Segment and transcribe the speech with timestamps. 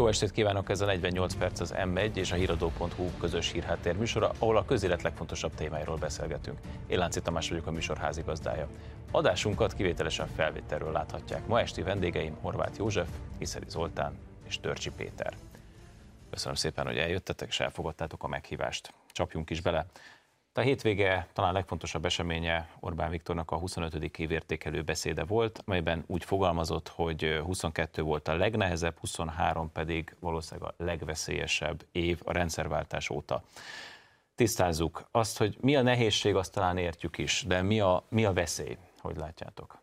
[0.00, 4.32] Jó estét kívánok, ez a 48 perc az M1 és a híradó.hu közös hírháttér műsora,
[4.38, 6.58] ahol a közélet legfontosabb témáiról beszélgetünk.
[6.86, 8.68] Én Lánci Tamás vagyok a műsor házigazdája.
[9.10, 11.46] Adásunkat kivételesen felvételről láthatják.
[11.46, 13.08] Ma esti vendégeim Horváth József,
[13.38, 15.34] Iszeri Zoltán és Törcsi Péter.
[16.30, 18.94] Köszönöm szépen, hogy eljöttetek és elfogadtátok a meghívást.
[19.12, 19.86] Csapjunk is bele.
[20.60, 24.18] A hétvége talán legfontosabb eseménye Orbán Viktornak a 25.
[24.18, 30.84] évértékelő beszéde volt, melyben úgy fogalmazott, hogy 22 volt a legnehezebb, 23 pedig valószínűleg a
[30.84, 33.42] legveszélyesebb év a rendszerváltás óta.
[34.34, 38.32] Tisztázzuk azt, hogy mi a nehézség, azt talán értjük is, de mi a, mi a
[38.32, 39.78] veszély, hogy látjátok?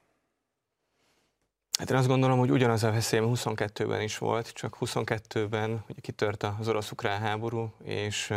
[1.80, 6.44] Hát én azt gondolom, hogy ugyanaz a veszély 22-ben is volt, csak 22-ben ugye kitört
[6.44, 8.34] az orosz-ukrán háború, és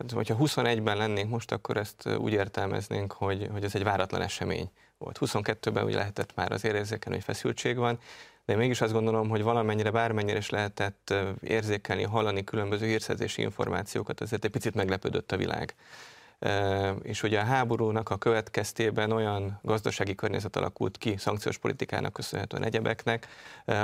[0.00, 4.70] Hát, hogyha 21-ben lennénk most, akkor ezt úgy értelmeznénk, hogy, hogy ez egy váratlan esemény
[4.98, 5.18] volt.
[5.20, 7.98] 22-ben ugye lehetett már az érzékelni, hogy feszültség van,
[8.44, 14.44] de mégis azt gondolom, hogy valamennyire, bármennyire is lehetett érzékelni, hallani különböző hírszerzési információkat, azért
[14.44, 15.74] egy picit meglepődött a világ.
[17.02, 23.28] És ugye a háborúnak a következtében olyan gazdasági környezet alakult ki, szankciós politikának köszönhetően egyebeknek,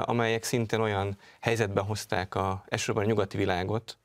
[0.01, 3.99] amelyek szintén olyan helyzetbe hozták a, elsősorban a nyugati világot,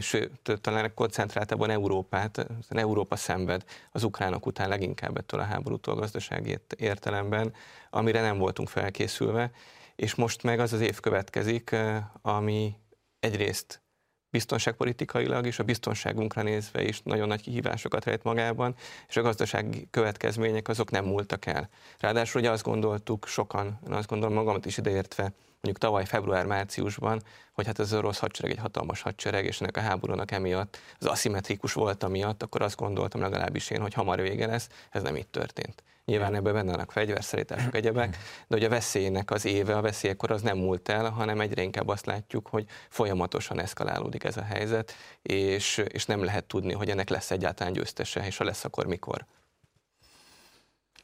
[0.00, 7.54] sőt, talán koncentráltabban Európát, Európa szenved az ukránok után leginkább ettől a háborútól gazdasági értelemben,
[7.90, 9.50] amire nem voltunk felkészülve,
[9.96, 11.76] és most meg az az év következik,
[12.22, 12.74] ami
[13.18, 13.82] egyrészt
[14.30, 18.74] biztonságpolitikailag és a biztonságunkra nézve is nagyon nagy kihívásokat rejt magában,
[19.08, 21.68] és a gazdasági következmények azok nem múltak el.
[21.98, 25.32] Ráadásul ugye azt gondoltuk sokan, azt gondolom magamat is ideértve,
[25.64, 30.30] mondjuk tavaly február-márciusban, hogy hát az orosz hadsereg egy hatalmas hadsereg, és ennek a háborúnak
[30.30, 35.02] emiatt az aszimmetrikus volt amiatt, akkor azt gondoltam legalábbis én, hogy hamar vége lesz, ez
[35.02, 35.82] nem így történt.
[36.04, 38.10] Nyilván ebben benne vannak fegyverszerítások, egyebek,
[38.46, 41.88] de hogy a veszélynek az éve, a veszélykor az nem múlt el, hanem egyre inkább
[41.88, 47.08] azt látjuk, hogy folyamatosan eszkalálódik ez a helyzet, és, és nem lehet tudni, hogy ennek
[47.08, 49.24] lesz egyáltalán győztese, és ha lesz, akkor mikor.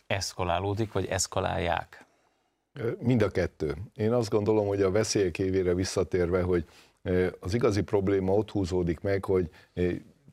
[0.07, 2.09] Eszkalálódik, vagy eszkalálják?
[2.99, 3.75] Mind a kettő.
[3.95, 6.65] Én azt gondolom, hogy a veszélyek évére visszatérve, hogy
[7.41, 9.49] az igazi probléma ott húzódik meg, hogy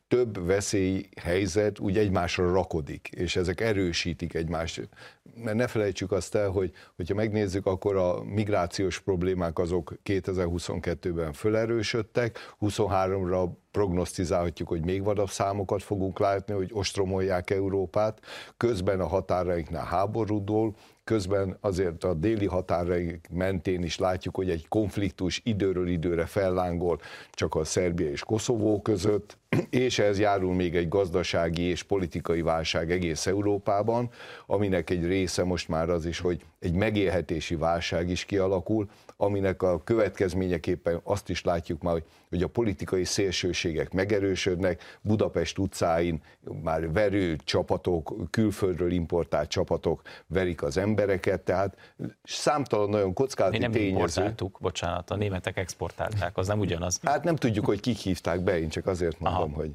[0.08, 4.88] több veszélyhelyzet úgy egymásra rakodik, és ezek erősítik egymást.
[5.34, 12.54] Mert ne felejtsük azt el, hogy hogyha megnézzük, akkor a migrációs problémák azok 2022-ben fölerősödtek,
[12.60, 18.20] 23-ra prognosztizálhatjuk, hogy még vadabb számokat fogunk látni, hogy ostromolják Európát,
[18.56, 20.74] közben a határainknál háborúdól,
[21.08, 27.54] közben azért a déli határaink mentén is látjuk, hogy egy konfliktus időről időre fellángol csak
[27.54, 29.38] a Szerbia és Koszovó között,
[29.70, 34.10] és ez járul még egy gazdasági és politikai válság egész Európában,
[34.46, 39.82] aminek egy része most már az is, hogy egy megélhetési válság is kialakul, aminek a
[39.84, 46.22] következményeképpen azt is látjuk már, hogy, a politikai szélsőségek megerősödnek, Budapest utcáin
[46.62, 53.72] már verő csapatok, külföldről importált csapatok verik az embereket, tehát számtalan nagyon kockázati Mi nem
[53.72, 53.90] tényező.
[53.90, 57.00] importáltuk, bocsánat, a németek exportálták, az nem ugyanaz.
[57.02, 59.37] Hát nem tudjuk, hogy kik hívták be, én csak azért mondom, Aha.
[59.46, 59.74] Hogy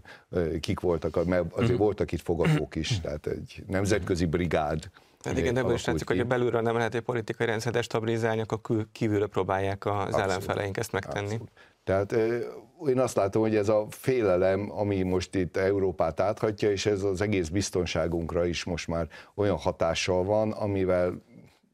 [0.60, 1.78] kik voltak, mert azért uh-huh.
[1.78, 4.90] voltak itt fogadók is, tehát egy nemzetközi brigád
[5.24, 8.88] tehát igen, ebből is látszik, hogy a belülről nem lehet egy politikai rendszer destabilizálni, akkor
[8.92, 10.20] kívülről próbálják az Abszolút.
[10.20, 11.26] ellenfeleink ezt megtenni.
[11.26, 11.52] Abszolút.
[11.84, 12.12] Tehát
[12.88, 17.22] én azt látom, hogy ez a félelem, ami most itt Európát áthatja, és ez az
[17.22, 21.22] egész biztonságunkra is most már olyan hatással van, amivel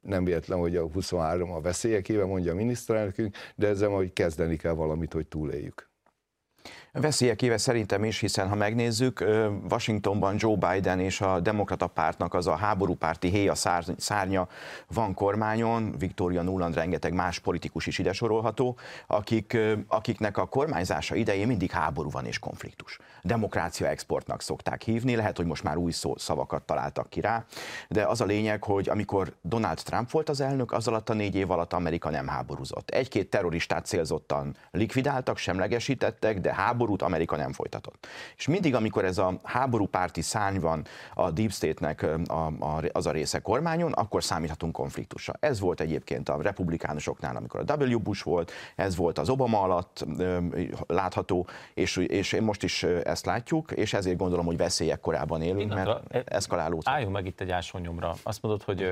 [0.02, 4.56] nem véletlen, hogy a 23 a veszélyek éve, mondja a miniszterelnökünk, de ezzel majd kezdeni
[4.56, 5.90] kell valamit, hogy túléljük.
[6.92, 9.24] Veszélyek éve szerintem is, hiszen ha megnézzük,
[9.70, 13.54] Washingtonban Joe Biden és a demokrata pártnak az a háborúpárti héja
[13.98, 14.48] szárnya
[14.88, 19.58] van kormányon, Victoria Nuland rengeteg más politikus is ide sorolható, akik,
[19.88, 23.00] akiknek a kormányzása idején mindig háború van és konfliktus.
[23.22, 27.46] Demokrácia exportnak szokták hívni, lehet, hogy most már új szó, szavakat találtak ki rá,
[27.88, 31.36] de az a lényeg, hogy amikor Donald Trump volt az elnök, az alatt a négy
[31.36, 32.90] év alatt Amerika nem háborúzott.
[32.90, 38.08] Egy-két terroristát célzottan likvidáltak, semlegesítettek, de háború háborút Amerika nem folytatott.
[38.38, 43.12] És mindig, amikor ez a háborúpárti szárny van a Deep State-nek a, a, az a
[43.12, 45.34] része kormányon, akkor számíthatunk konfliktusra.
[45.40, 48.00] Ez volt egyébként a republikánusoknál, amikor a W.
[48.00, 50.06] Bush volt, ez volt az Obama alatt
[50.88, 56.14] látható, és, és most is ezt látjuk, és ezért gondolom, hogy veszélyek korában élünk, mert
[56.14, 56.88] e- eszkalálódott.
[56.88, 58.16] Álljunk meg itt egy ásonyomra.
[58.24, 58.84] Azt mondod, hogy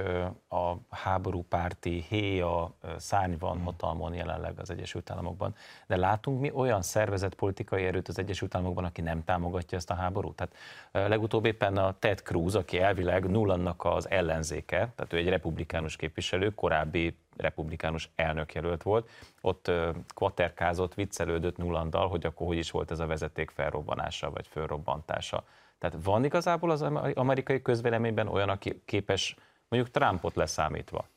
[0.50, 5.56] a háborúpárti héja szárny van hatalmon jelenleg az Egyesült Államokban,
[5.88, 7.36] de látunk mi olyan szervezet
[7.77, 10.35] politikai erőt az Egyesült Államokban, aki nem támogatja ezt a háborút?
[10.35, 15.95] Tehát legutóbb éppen a Ted Cruz, aki elvileg Nullannak az ellenzéke, tehát ő egy republikánus
[15.95, 19.09] képviselő, korábbi republikánus elnökjelölt volt,
[19.41, 19.71] ott
[20.15, 25.44] kvaterkázott, viccelődött Nullandal, hogy akkor hogy is volt ez a vezeték felrobbanása, vagy fölrobbantása.
[25.79, 26.81] Tehát van igazából az
[27.13, 29.35] amerikai közvéleményben olyan, aki képes
[29.68, 31.07] mondjuk Trumpot leszámítva,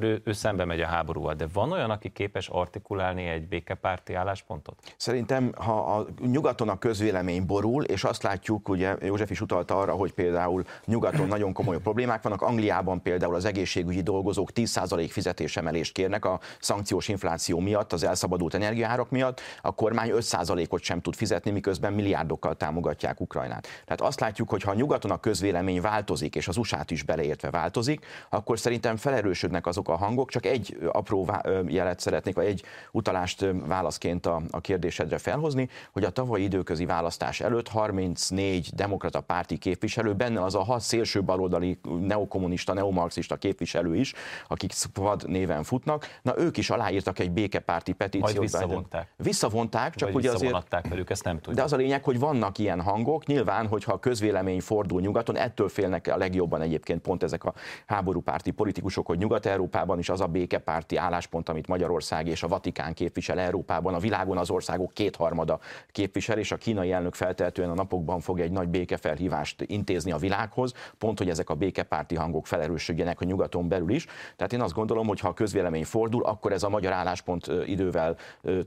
[0.00, 4.14] mert ő, ő szembe megy a háborúval, de van olyan, aki képes artikulálni egy békepárti
[4.14, 4.94] álláspontot?
[4.96, 9.92] Szerintem, ha a nyugaton a közvélemény borul, és azt látjuk, ugye József is utalta arra,
[9.92, 16.24] hogy például nyugaton nagyon komoly problémák vannak, Angliában például az egészségügyi dolgozók 10% fizetésemelést kérnek
[16.24, 21.92] a szankciós infláció miatt, az elszabadult energiárak miatt, a kormány 5%-ot sem tud fizetni, miközben
[21.92, 23.66] milliárdokkal támogatják Ukrajnát.
[23.84, 27.50] Tehát azt látjuk, hogy ha a nyugaton a közvélemény változik, és az USA-t is beleértve
[27.50, 31.30] változik, akkor szerintem felerősödnek azok azok a hangok, csak egy apró
[31.66, 37.40] jelet szeretnék, vagy egy utalást válaszként a, a kérdésedre felhozni, hogy a tavalyi időközi választás
[37.40, 44.12] előtt 34 demokrata párti képviselő, benne az a hat szélső baloldali neokommunista, neomarxista képviselő is,
[44.48, 48.36] akik SZPAD néven futnak, na ők is aláírtak egy békepárti petíciót.
[48.36, 49.08] Majd visszavonták.
[49.16, 50.88] Visszavonták, csak ugye azért...
[50.88, 51.54] velük, ezt nem tudjuk.
[51.54, 55.68] De az a lényeg, hogy vannak ilyen hangok, nyilván, hogyha a közvélemény fordul nyugaton, ettől
[55.68, 57.54] félnek a legjobban egyébként pont ezek a
[57.86, 62.94] háborúpárti politikusok, hogy Nyugat-Európa Európában is az a békepárti álláspont, amit Magyarország és a Vatikán
[62.94, 65.58] képvisel Európában, a világon az országok kétharmada
[65.92, 70.72] képvisel, és a kínai elnök feltehetően a napokban fog egy nagy békefelhívást intézni a világhoz,
[70.98, 74.06] pont, hogy ezek a békepárti hangok felerősödjenek a nyugaton belül is.
[74.36, 78.16] Tehát én azt gondolom, hogy ha a közvélemény fordul, akkor ez a magyar álláspont idővel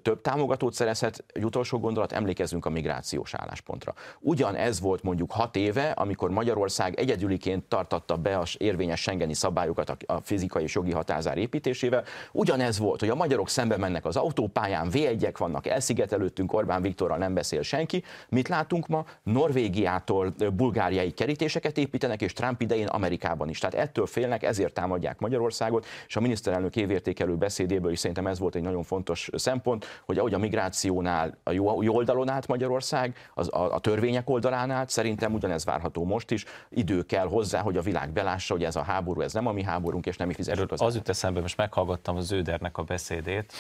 [0.01, 1.23] több támogatót szerezhet.
[1.33, 3.93] Egy utolsó gondolat, emlékezzünk a migrációs álláspontra.
[4.19, 9.89] Ugyan ez volt mondjuk hat éve, amikor Magyarország egyedüliként tartatta be az érvényes Schengeni szabályokat
[10.05, 12.03] a fizikai és jogi hatázár építésével.
[12.31, 14.97] Ugyanez volt, hogy a magyarok szembe mennek az autópályán, v
[15.37, 18.03] vannak, elszigetelődtünk, Orbán Viktorral nem beszél senki.
[18.29, 19.05] Mit látunk ma?
[19.23, 23.59] Norvégiától bulgáriai kerítéseket építenek, és Trump idején Amerikában is.
[23.59, 28.55] Tehát ettől félnek, ezért támadják Magyarországot, és a miniszterelnök évértékelő beszédéből is szerintem ez volt
[28.55, 33.53] egy nagyon fontos szempont, hogy ahogy a migrációnál a jó, jó oldalon állt Magyarország, az,
[33.53, 36.45] a, a törvények oldalán állt, szerintem ugyanez várható most is.
[36.69, 39.63] Idő kell hozzá, hogy a világ belássa, hogy ez a háború, ez nem a mi
[39.63, 43.53] háborunk, és nem mi fizetjük az jut eszembe, most meghallgattam az Zödernek a beszédét,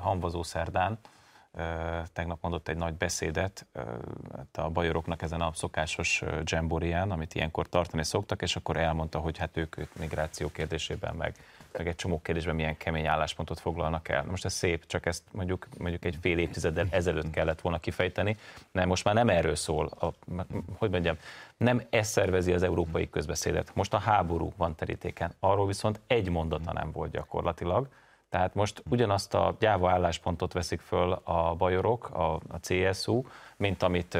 [0.00, 0.98] Hanvazó Szerdán,
[2.12, 3.66] tegnap mondott egy nagy beszédet
[4.36, 9.38] hát a bajoroknak ezen a szokásos dzsemborián, amit ilyenkor tartani szoktak, és akkor elmondta, hogy
[9.38, 11.34] hát ők, ők migráció kérdésében, meg,
[11.72, 14.24] meg egy csomó kérdésben milyen kemény álláspontot foglalnak el.
[14.24, 18.36] Most ez szép, csak ezt mondjuk, mondjuk egy fél évtizeddel ezelőtt kellett volna kifejteni,
[18.70, 20.12] nem, most már nem erről szól, a,
[20.76, 21.16] hogy mondjam,
[21.56, 23.74] nem ez szervezi az európai közbeszédet.
[23.74, 27.88] Most a háború van terítéken, arról viszont egy mondata nem volt gyakorlatilag,
[28.32, 33.22] tehát most ugyanazt a gyáva álláspontot veszik föl a bajorok, a, a CSU,
[33.62, 34.18] mint amit,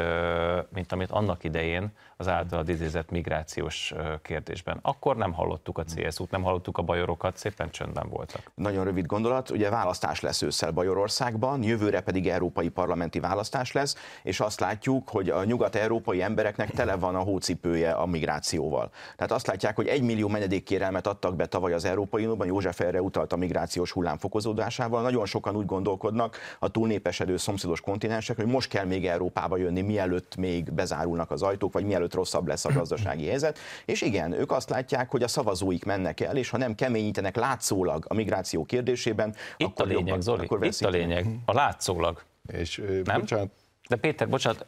[0.69, 4.79] mint amit annak idején az általad idézett migrációs kérdésben.
[4.83, 8.51] Akkor nem hallottuk a CSU-t, nem hallottuk a bajorokat, szépen csöndben voltak.
[8.55, 14.41] Nagyon rövid gondolat, ugye választás lesz ősszel Bajorországban, jövőre pedig európai parlamenti választás lesz, és
[14.41, 18.91] azt látjuk, hogy a nyugat-európai embereknek tele van a hócipője a migrációval.
[19.17, 23.03] Tehát azt látják, hogy egy millió menedékkérelmet adtak be tavaly az Európai Unióban, József erre
[23.03, 25.03] utalt a migrációs hullám fokozódásával.
[25.03, 30.37] Nagyon sokan úgy gondolkodnak a túlnépesedő szomszédos kontinensek, hogy most kell még Európába jönni, mielőtt
[30.37, 33.59] még bezárulnak az ajtók, vagy mielőtt rosszabb lesz a gazdasági helyzet.
[33.85, 38.05] És igen, ők azt látják, hogy a szavazóik mennek el, és ha nem keményítenek látszólag
[38.09, 42.23] a migráció kérdésében, itt akkor a lényeg, jobban, Zoli, akkor itt a lényeg, a látszólag.
[42.53, 43.21] És nem?
[43.21, 43.51] bocsánat,
[43.89, 44.67] de Péter, bocsánat.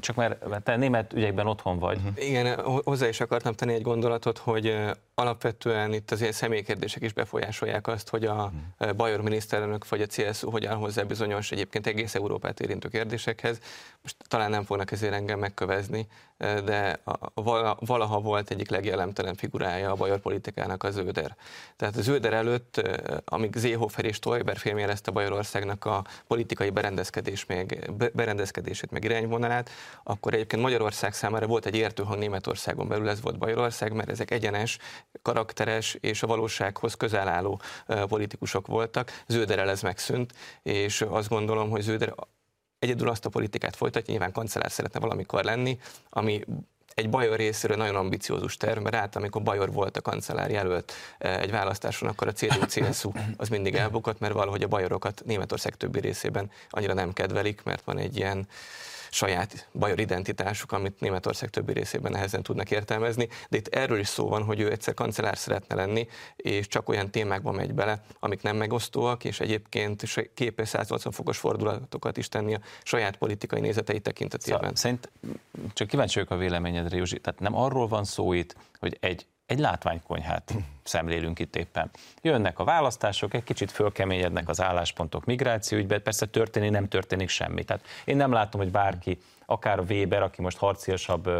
[0.00, 2.00] Csak mert te német ügyekben otthon vagy.
[2.16, 4.76] Igen, hozzá is akartam tenni egy gondolatot, hogy
[5.14, 8.96] alapvetően itt az ilyen személykérdések is befolyásolják azt, hogy a hmm.
[8.96, 13.58] Bajor miniszterelnök vagy a CSU hogy áll hozzá bizonyos egyébként egész Európát érintő kérdésekhez.
[14.02, 16.06] Most talán nem fognak ezért engem megkövezni,
[16.38, 21.36] de a, valaha volt egyik legjellemtelen figurája a Bajor politikának az Zöder.
[21.76, 22.82] Tehát az Zöder előtt,
[23.24, 29.70] amíg Zéhofer és Toiber félmérezte Bajorországnak a politikai berendezkedés még, berendezkedését, meg irányvonalát,
[30.02, 34.78] akkor egyébként Magyarország számára volt egy értőhang Németországon belül, ez volt Bajorország, mert ezek egyenes,
[35.22, 37.60] karakteres és a valósághoz közel álló
[38.08, 39.22] politikusok voltak.
[39.26, 42.14] Zöderrel ez megszűnt, és azt gondolom, hogy Zöder
[42.78, 45.78] egyedül azt a politikát folytatja, nyilván kancellár szeretne valamikor lenni,
[46.10, 46.44] ami
[46.94, 51.50] egy Bajor részéről nagyon ambiciózus terv, mert át, amikor Bajor volt a kancellár jelölt egy
[51.50, 56.94] választáson, akkor a CDU-CSU az mindig elbukott, mert valahogy a Bajorokat Németország többi részében annyira
[56.94, 58.48] nem kedvelik, mert van egy ilyen
[59.14, 64.28] saját bajor identitásuk, amit Németország többi részében nehezen tudnak értelmezni, de itt erről is szó
[64.28, 68.56] van, hogy ő egyszer kancellár szeretne lenni, és csak olyan témákba megy bele, amik nem
[68.56, 70.02] megosztóak, és egyébként
[70.34, 74.58] képes 180 fokos fordulatokat is tenni a saját politikai nézetei tekintetében.
[74.58, 75.12] Szóval, szerint
[75.72, 77.20] csak kíváncsi vagyok a véleményedre, Józsi.
[77.20, 81.90] Tehát nem arról van szó itt, hogy egy egy látványkonyhát szemlélünk itt éppen.
[82.22, 87.64] Jönnek a választások, egy kicsit fölkeményednek az álláspontok migrációügyben, persze történik, nem történik semmi.
[87.64, 91.30] Tehát én nem látom, hogy bárki, akár Weber, aki most harciasabb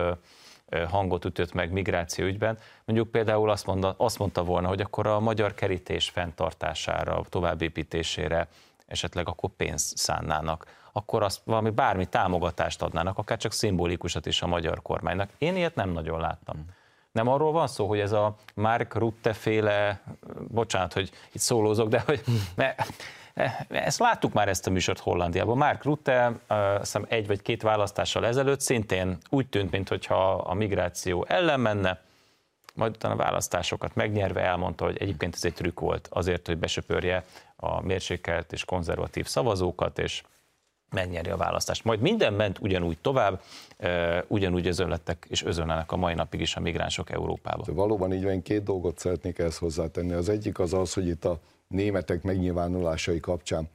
[0.88, 5.54] hangot ütött meg migrációügyben, mondjuk például azt mondta, azt mondta volna, hogy akkor a magyar
[5.54, 8.48] kerítés fenntartására, továbbépítésére
[8.86, 14.46] esetleg akkor pénzt szánnának, akkor azt valami bármi támogatást adnának, akár csak szimbolikusat is a
[14.46, 15.30] magyar kormánynak.
[15.38, 16.64] Én ilyet nem nagyon láttam.
[17.14, 20.00] Nem arról van szó, hogy ez a Mark Rutte féle,
[20.48, 22.22] bocsánat, hogy itt szólózok, de hogy
[22.54, 22.74] ne,
[23.68, 25.56] ezt láttuk már ezt a műsort Hollandiában.
[25.56, 26.32] Mark Rutte
[26.78, 32.00] hiszem egy vagy két választással ezelőtt szintén úgy tűnt, mintha a migráció ellen menne,
[32.74, 37.24] majd utána a választásokat megnyerve elmondta, hogy egyébként ez egy trükk volt azért, hogy besöpörje
[37.56, 40.22] a mérsékelt és konzervatív szavazókat, és
[40.94, 41.84] megnyeri a választást.
[41.84, 43.42] Majd minden ment ugyanúgy tovább,
[44.26, 47.64] ugyanúgy özönlettek és özönlenek a mai napig is a migránsok Európába.
[47.66, 50.12] Valóban így van, két dolgot szeretnék ezt hozzátenni.
[50.12, 53.68] Az egyik az az, hogy itt a németek megnyilvánulásai kapcsán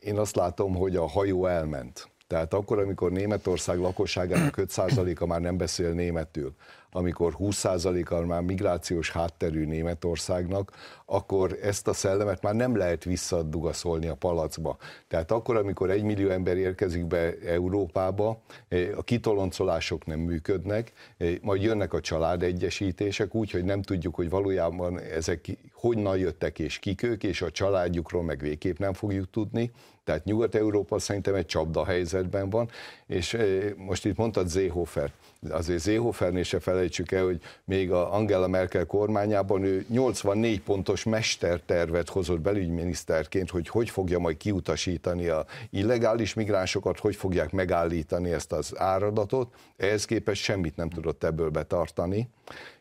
[0.00, 2.10] én azt látom, hogy a hajó elment.
[2.26, 6.54] Tehát akkor, amikor Németország lakosságának 5%-a már nem beszél németül,
[6.92, 10.72] amikor 20%-kal már migrációs hátterű Németországnak,
[11.06, 14.76] akkor ezt a szellemet már nem lehet visszadugaszolni a palacba.
[15.08, 21.34] Tehát akkor, amikor egy millió ember érkezik be Európába, eh, a kitoloncolások nem működnek, eh,
[21.42, 25.48] majd jönnek a családegyesítések úgy, hogy nem tudjuk, hogy valójában ezek
[25.82, 29.70] honnan jöttek és kik ők, és a családjukról meg végképp nem fogjuk tudni.
[30.04, 32.70] Tehát Nyugat-Európa szerintem egy csapda helyzetben van,
[33.06, 35.12] és eh, most itt mondtad Zéhofer,
[35.50, 42.08] azért Zéhofernél se felejtsük el, hogy még a Angela Merkel kormányában ő 84 pontos mestertervet
[42.08, 48.78] hozott belügyminiszterként, hogy hogy fogja majd kiutasítani a illegális migránsokat, hogy fogják megállítani ezt az
[48.78, 49.54] áradatot.
[49.76, 52.28] Ehhez képest semmit nem tudott ebből betartani.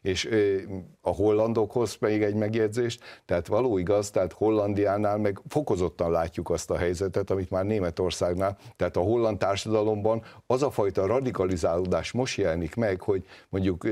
[0.01, 0.29] És
[1.01, 2.36] a hollandokhoz még egy
[2.92, 8.58] megjegyzést, tehát való igaz, tehát Hollandiánál meg fokozottan látjuk azt a helyzetet, amit már Németországnál,
[8.76, 13.88] tehát a holland társadalomban az a fajta radikalizálódás most jelenik meg, hogy mondjuk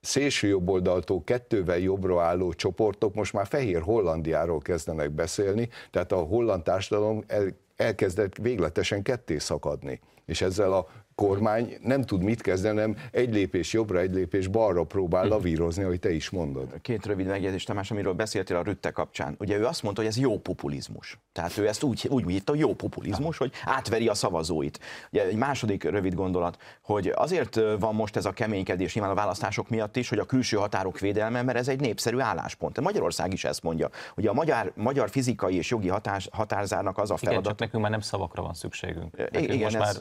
[0.00, 6.62] szélső jobboldaltól kettővel jobbra álló csoportok most már fehér Hollandiáról kezdenek beszélni, tehát a holland
[6.62, 10.00] társadalom el, elkezdett végletesen ketté szakadni.
[10.26, 14.84] És ezzel a kormány nem tud mit kezdeni, nem egy lépés jobbra, egy lépés balra
[14.84, 16.80] próbál lavírozni, ahogy te is mondod.
[16.82, 19.34] Két rövid megjegyzés, Tamás, amiről beszéltél a Rütte kapcsán.
[19.38, 21.18] Ugye ő azt mondta, hogy ez jó populizmus.
[21.32, 24.80] Tehát ő ezt úgy, úgy hívta, jó populizmus, hogy átveri a szavazóit.
[25.12, 29.68] Ugye egy második rövid gondolat, hogy azért van most ez a keménykedés nyilván a választások
[29.68, 32.80] miatt is, hogy a külső határok védelme, mert ez egy népszerű álláspont.
[32.80, 33.90] Magyarország is ezt mondja.
[34.16, 37.40] Ugye a magyar, magyar fizikai és jogi hatás, határzárnak az a feladat.
[37.40, 39.16] Igen, csak nekünk már nem szavakra van szükségünk.
[39.16, 39.80] Nekünk igen, most ez...
[39.80, 39.94] már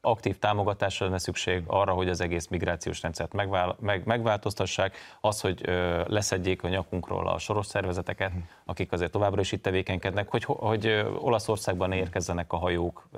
[0.00, 5.60] aktív támogatásra lenne szükség arra, hogy az egész migrációs rendszert megvál, meg, megváltoztassák, az, hogy
[5.64, 8.32] ö, leszedjék a nyakunkról a soros szervezeteket,
[8.68, 13.08] akik azért továbbra is itt tevékenykednek, hogy, hogy Olaszországban érkezzenek a hajók,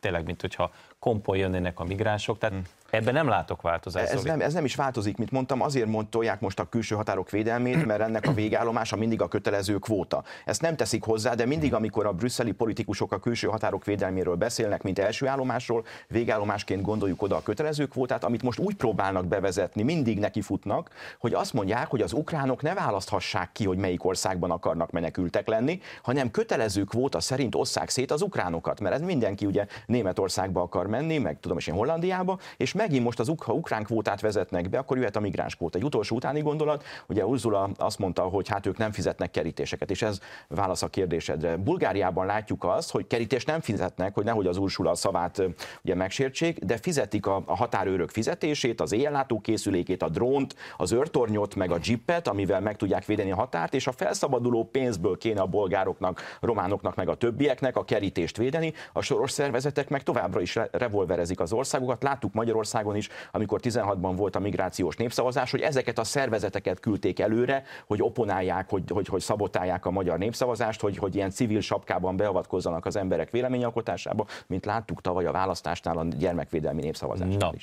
[0.00, 2.64] tényleg, mint hogyha kompon jönnének a migránsok, tehát hmm.
[2.90, 4.12] ebben nem látok változást.
[4.12, 7.86] Ez nem, ez nem is változik, mint mondtam, azért mondtolják most a külső határok védelmét,
[7.86, 10.22] mert ennek a végállomása mindig a kötelező kvóta.
[10.44, 14.82] Ezt nem teszik hozzá, de mindig, amikor a brüsszeli politikusok a külső határok védelméről beszélnek,
[14.82, 20.18] mint első állomásról, végállomásként gondoljuk oda a kötelező kvótát, amit most úgy próbálnak bevezetni, mindig
[20.18, 24.59] nekifutnak, hogy azt mondják, hogy az ukránok ne választhassák ki, hogy melyik országban akarnak
[24.90, 30.60] menekültek lenni, hanem kötelező kvóta szerint osszák szét az ukránokat, mert ez mindenki ugye Németországba
[30.60, 34.68] akar menni, meg tudom is én Hollandiába, és megint most az ha ukrán kvótát vezetnek
[34.68, 35.78] be, akkor jöhet a migráns kvóta.
[35.78, 40.02] Egy utolsó utáni gondolat, ugye Ursula azt mondta, hogy hát ők nem fizetnek kerítéseket, és
[40.02, 41.56] ez válasz a kérdésedre.
[41.56, 45.42] Bulgáriában látjuk azt, hogy kerítést nem fizetnek, hogy nehogy az Ursula szavát
[45.84, 51.54] ugye megsértsék, de fizetik a, a határőrök fizetését, az éjjellátó készülékét, a drónt, az őrtornyot,
[51.54, 55.46] meg a jeepet, amivel meg tudják védeni a határt, és a felszabaduló pénzből kéne a
[55.46, 61.40] bolgároknak, románoknak, meg a többieknek a kerítést védeni, a soros szervezetek meg továbbra is revolverezik
[61.40, 62.02] az országokat.
[62.02, 67.18] Láttuk Magyarország Magyarországon is, amikor 16-ban volt a migrációs népszavazás, hogy ezeket a szervezeteket küldték
[67.18, 72.16] előre, hogy oponálják, hogy, hogy, hogy szabotálják a magyar népszavazást, hogy, hogy ilyen civil sapkában
[72.16, 77.62] beavatkozzanak az emberek véleményalkotásába, mint láttuk tavaly a választásnál a gyermekvédelmi népszavazásnál is.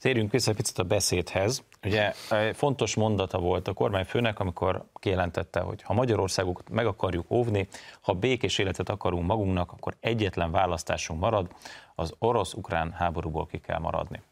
[0.00, 1.62] Térjünk vissza picit a beszédhez.
[1.84, 2.12] Ugye
[2.52, 7.68] fontos mondata volt a kormányfőnek, amikor kijelentette, hogy ha Magyarországot meg akarjuk óvni,
[8.00, 11.50] ha békés életet akarunk magunknak, akkor egyetlen választásunk marad,
[11.94, 14.22] az orosz-ukrán háborúból ki kell maradni.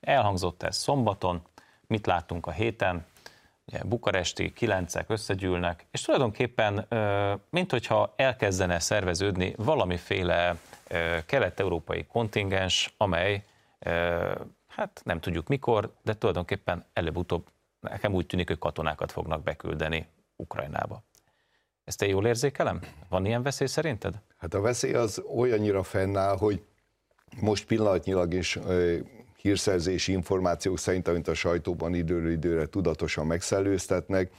[0.00, 1.42] Elhangzott ez szombaton,
[1.86, 3.06] mit láttunk a héten,
[3.66, 6.86] ugye bukaresti kilencek összegyűlnek, és tulajdonképpen,
[7.50, 10.56] mint hogyha elkezdene szerveződni valamiféle
[11.26, 13.44] kelet-európai kontingens, amely
[14.68, 17.46] hát nem tudjuk mikor, de tulajdonképpen előbb-utóbb
[17.80, 20.06] nekem úgy tűnik, hogy katonákat fognak beküldeni
[20.36, 21.04] Ukrajnába.
[21.84, 22.80] Ezt én jól érzékelem?
[23.08, 24.20] Van ilyen veszély szerinted?
[24.36, 26.64] Hát a veszély az olyannyira fennáll, hogy
[27.40, 28.58] most pillanatnyilag is
[29.36, 34.32] hírszerzési információk szerint, amit a sajtóban időről időre tudatosan megszellőztetnek,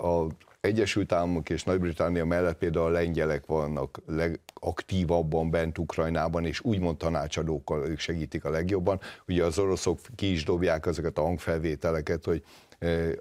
[0.00, 0.26] a
[0.66, 7.88] Egyesült Államok és Nagy-Britannia mellett például a lengyelek vannak legaktívabban bent Ukrajnában, és úgymond tanácsadókkal
[7.88, 9.00] ők segítik a legjobban.
[9.28, 12.42] Ugye az oroszok ki is dobják ezeket a hangfelvételeket, hogy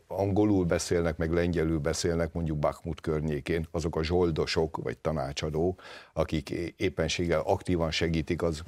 [0.07, 5.81] angolul beszélnek, meg lengyelül beszélnek, mondjuk Bakhmut környékén, azok a zsoldosok vagy tanácsadók,
[6.13, 8.63] akik éppenséggel aktívan segítik az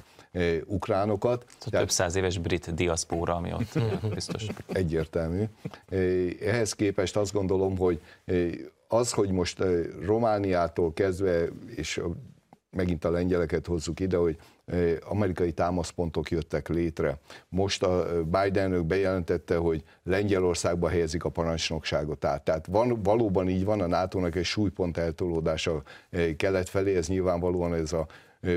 [0.64, 1.44] ukránokat.
[1.58, 3.78] Tehát, több száz éves brit diaszpóra, ami ott
[4.14, 4.46] biztos.
[4.66, 5.44] Egyértelmű.
[6.40, 8.00] Ehhez képest azt gondolom, hogy
[8.88, 9.64] az, hogy most
[10.04, 12.00] Romániától kezdve, és
[12.70, 14.36] megint a lengyeleket hozzuk ide, hogy
[15.08, 17.18] amerikai támaszpontok jöttek létre.
[17.48, 22.42] Most a Biden bejelentette, hogy Lengyelországba helyezik a parancsnokságot át.
[22.42, 25.82] Tehát van, valóban így van a NATO-nak egy súlypont eltolódása
[26.36, 28.06] kelet felé, ez nyilvánvalóan ez a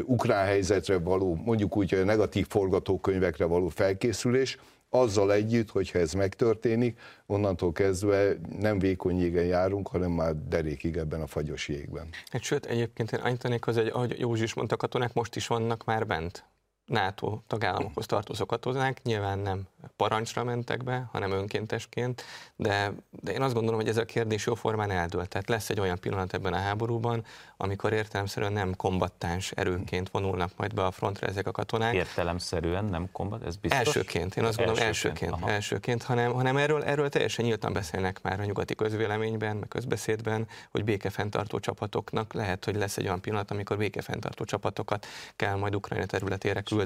[0.06, 4.58] ukrán helyzetre való, mondjuk úgy negatív forgatókönyvekre való felkészülés,
[4.94, 11.22] azzal együtt, hogyha ez megtörténik, onnantól kezdve nem vékony jégen járunk, hanem már derékig ebben
[11.22, 12.10] a fagyos jégben.
[12.32, 16.08] Hát, sőt, egyébként én annyit hogy ahogy Józsi is mondta, katonák most is vannak már
[16.08, 16.46] bent.
[16.92, 22.24] NATO tagállamokhoz tartozó katonák, nyilván nem parancsra mentek be, hanem önkéntesként,
[22.56, 25.30] de, de én azt gondolom, hogy ez a kérdés jóformán eldőlt.
[25.30, 27.26] Tehát lesz egy olyan pillanat ebben a háborúban,
[27.58, 31.94] amikor értelemszerűen nem kombattáns erőként vonulnak majd be a frontra ezek a katonák.
[31.94, 33.80] Értelemszerűen nem kombat, ez biztos?
[33.80, 38.40] Elsőként, én azt gondolom elsőként, elsőként, elsőként hanem, hanem erről, erről teljesen nyíltan beszélnek már
[38.40, 43.78] a nyugati közvéleményben, meg közbeszédben, hogy békefenntartó csapatoknak lehet, hogy lesz egy olyan pillanat, amikor
[43.78, 45.06] békefenntartó csapatokat
[45.36, 46.80] kell majd Ukrajna területére küldeni.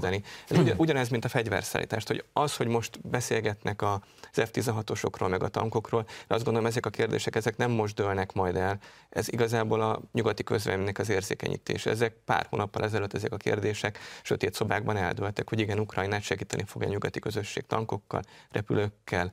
[0.48, 4.00] Ez ugyanez, mint a fegyverszállítást, hogy az, hogy most beszélgetnek az
[4.34, 8.56] F-16-osokról, meg a tankokról, de azt gondolom, ezek a kérdések, ezek nem most dőlnek majd
[8.56, 8.80] el.
[9.10, 11.90] Ez igazából a nyugati közvéleménynek az érzékenyítése.
[11.90, 16.84] Ezek pár hónappal ezelőtt ezek a kérdések sötét szobákban eldőltek, hogy igen, Ukrajnát segíteni fog
[16.84, 19.32] a nyugati közösség tankokkal, repülőkkel,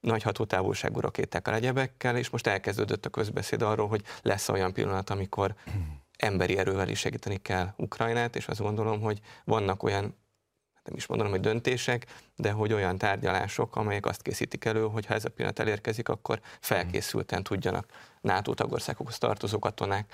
[0.00, 5.54] nagy hatótávolságú rakétákkal, egyebekkel, és most elkezdődött a közbeszéd arról, hogy lesz olyan pillanat, amikor
[6.18, 10.20] emberi erővel is segíteni kell Ukrajnát, és azt gondolom, hogy vannak olyan
[10.84, 15.14] nem is mondanom, hogy döntések, de hogy olyan tárgyalások, amelyek azt készítik elő, hogy ha
[15.14, 17.86] ez a pillanat elérkezik, akkor felkészülten tudjanak
[18.22, 20.12] NATO tagországokhoz tartozó katonák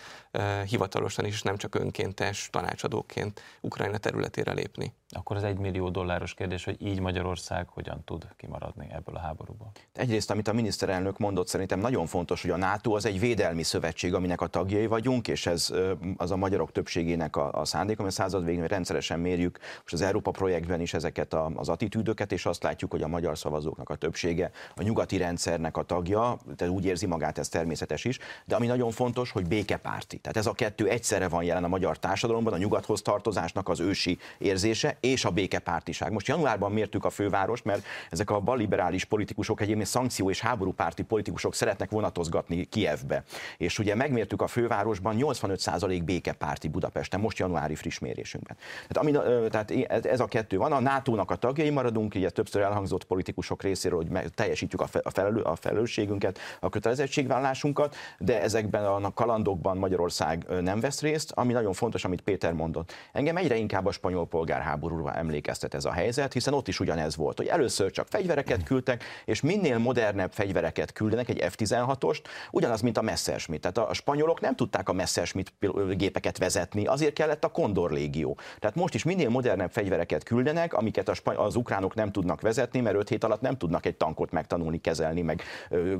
[0.66, 4.92] hivatalosan is, nem csak önkéntes tanácsadóként Ukrajna területére lépni.
[5.10, 9.70] Akkor az egy millió dolláros kérdés, hogy így Magyarország hogyan tud kimaradni ebből a háborúból?
[9.92, 14.14] Egyrészt, amit a miniszterelnök mondott, szerintem nagyon fontos, hogy a NATO az egy védelmi szövetség,
[14.14, 15.72] aminek a tagjai vagyunk, és ez
[16.16, 20.00] az a magyarok többségének a, a szándék, ami a század végén rendszeresen mérjük most az
[20.00, 23.94] Európa projektben is ezeket a, az attitűdöket, és azt látjuk, hogy a magyar szavazóknak a
[23.94, 28.66] többsége a nyugati rendszernek a tagja, tehát úgy érzi magát, ez természetes is, de ami
[28.66, 30.18] nagyon fontos, hogy békepárti.
[30.18, 34.18] Tehát ez a kettő egyszerre van jelen a magyar társadalomban, a nyugathoz tartozásnak az ősi
[34.38, 36.12] érzése, és a békepártiság.
[36.12, 41.54] Most januárban mértük a fővárost, mert ezek a balliberális politikusok, egyébként szankció és háborúpárti politikusok
[41.54, 43.24] szeretnek vonatozgatni Kievbe.
[43.56, 48.56] És ugye megmértük a fővárosban 85% békepárti Budapesten, most januári friss mérésünkben.
[48.88, 50.72] Tehát, ami, tehát ez a kettő van.
[50.72, 55.56] A NATO-nak a tagjai maradunk, ugye többször elhangzott politikusok részéről, hogy teljesítjük a, felelő, a
[55.56, 57.87] felelősségünket, a kötelezettségvállásunkat,
[58.18, 62.92] de ezekben a kalandokban Magyarország nem vesz részt, ami nagyon fontos, amit Péter mondott.
[63.12, 67.16] Engem egyre inkább a spanyol polgárháború háborúra emlékeztet ez a helyzet, hiszen ott is ugyanez
[67.16, 72.20] volt, hogy először csak fegyvereket küldtek, és minél modernebb fegyvereket küldenek, egy F-16-ost,
[72.50, 73.60] ugyanaz, mint a Messerschmitt.
[73.60, 75.52] Tehát a spanyolok nem tudták a Messerschmitt
[75.96, 78.38] gépeket vezetni, azért kellett a Condor légió.
[78.58, 83.08] Tehát most is minél modernebb fegyvereket küldenek, amiket az ukránok nem tudnak vezetni, mert öt
[83.08, 85.94] hét alatt nem tudnak egy tankot megtanulni, kezelni, meg ö,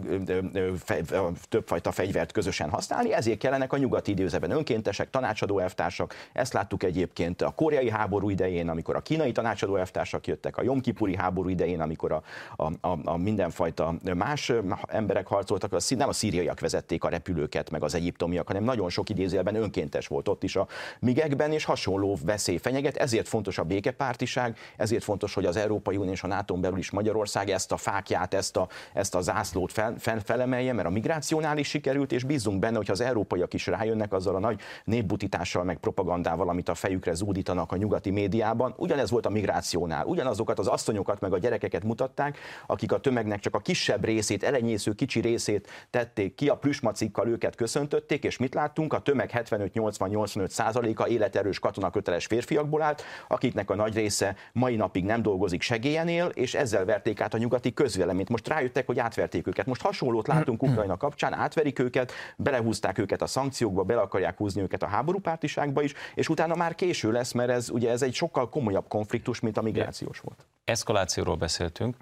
[1.81, 6.15] többfajta fegyvert közösen használni, ezért kellenek a nyugati időzeben önkéntesek, tanácsadó elvtársak.
[6.33, 11.17] Ezt láttuk egyébként a koreai háború idején, amikor a kínai tanácsadó elvtársak jöttek, a Jomkipuri
[11.17, 12.23] háború idején, amikor a,
[12.57, 14.53] a, a, a mindenfajta más
[14.87, 19.55] emberek harcoltak, nem a szíriaiak vezették a repülőket, meg az egyiptomiak, hanem nagyon sok idézőjelben
[19.55, 20.67] önkéntes volt ott is a
[21.01, 22.97] migekben, és hasonló veszély fenyeget.
[22.97, 26.91] Ezért fontos a békepártiság, ezért fontos, hogy az Európai Unió és a nato belül is
[26.91, 31.59] Magyarország ezt a fákját, ezt a, ezt a zászlót fel, fel, felemelje, mert a migrációnál
[31.59, 35.77] is sikerült, és bízunk benne, hogy az európaiak is rájönnek azzal a nagy népbutítással, meg
[35.77, 38.75] propagandával, amit a fejükre zúdítanak a nyugati médiában.
[38.77, 40.07] Ugyanez volt a migrációnál.
[40.07, 44.93] Ugyanazokat az asszonyokat, meg a gyerekeket mutatták, akik a tömegnek csak a kisebb részét, elenyésző
[44.93, 48.93] kicsi részét tették ki, a plüsmacikkal őket köszöntötték, és mit láttunk?
[48.93, 55.23] A tömeg 75-80-85 százaléka életerős katonaköteles férfiakból állt, akiknek a nagy része mai napig nem
[55.23, 58.29] dolgozik segélyen él, és ezzel verték át a nyugati közvéleményt.
[58.29, 59.67] Most rájöttek, hogy átverték őket.
[59.67, 64.83] Most hasonlót látunk Ukrajna kapcsán, átverik őket, belehúzták őket a szankciókba, bele akarják húzni őket
[64.83, 68.89] a háborúpártiságba is, és utána már késő lesz, mert ez ugye ez egy sokkal komolyabb
[68.89, 70.47] konfliktus, mint a migrációs volt.
[70.65, 71.97] Eszkalációról beszéltünk,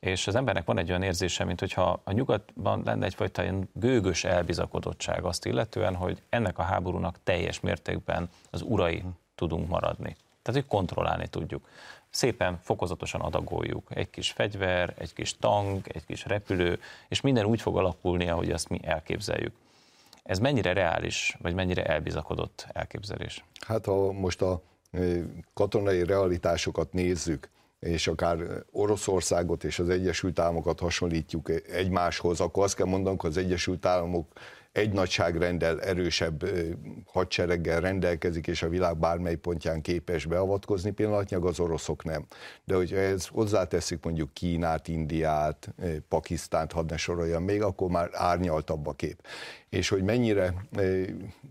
[0.00, 4.24] és az embernek van egy olyan érzése, mint hogyha a nyugatban lenne egyfajta ilyen gőgös
[4.24, 9.02] elbizakodottság azt illetően, hogy ennek a háborúnak teljes mértékben az urai
[9.34, 10.16] tudunk maradni.
[10.42, 11.68] Tehát, hogy kontrollálni tudjuk.
[12.14, 13.88] Szépen, fokozatosan adagoljuk.
[13.88, 18.50] Egy kis fegyver, egy kis tank, egy kis repülő, és minden úgy fog alakulni, ahogy
[18.50, 19.52] azt mi elképzeljük.
[20.22, 23.44] Ez mennyire reális, vagy mennyire elbizakodott elképzelés?
[23.66, 24.62] Hát ha most a
[25.54, 27.48] katonai realitásokat nézzük,
[27.80, 28.38] és akár
[28.72, 34.32] Oroszországot és az Egyesült Államokat hasonlítjuk egymáshoz, akkor azt kell mondanunk, hogy az Egyesült Államok
[34.74, 36.48] egy nagyságrendel erősebb
[37.06, 42.26] hadsereggel rendelkezik, és a világ bármely pontján képes beavatkozni, pillanatnyilag az oroszok nem.
[42.64, 45.74] De hogyha ez hozzáteszik mondjuk Kínát, Indiát,
[46.08, 49.26] Pakisztánt, hadd ne soroljam még, akkor már árnyaltabb a kép.
[49.68, 50.54] És hogy mennyire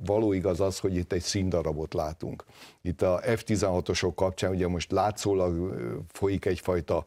[0.05, 2.45] való igaz az, hogy itt egy színdarabot látunk.
[2.81, 5.75] Itt a F-16-osok kapcsán ugye most látszólag
[6.07, 7.05] folyik egyfajta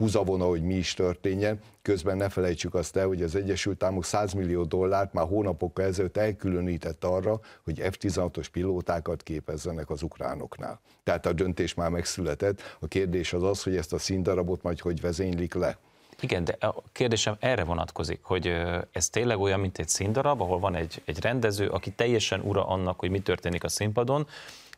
[0.00, 1.60] húzavona, hogy mi is történjen.
[1.82, 6.16] Közben ne felejtsük azt el, hogy az Egyesült Államok 100 millió dollárt már hónapokkal ezelőtt
[6.16, 10.80] elkülönített arra, hogy F-16-os pilótákat képezzenek az ukránoknál.
[11.02, 12.76] Tehát a döntés már megszületett.
[12.80, 15.78] A kérdés az az, hogy ezt a színdarabot majd hogy vezénylik le.
[16.20, 18.46] Igen, de a kérdésem erre vonatkozik, hogy
[18.92, 22.98] ez tényleg olyan, mint egy színdarab, ahol van egy, egy rendező, aki teljesen ura annak,
[22.98, 24.26] hogy mi történik a színpadon,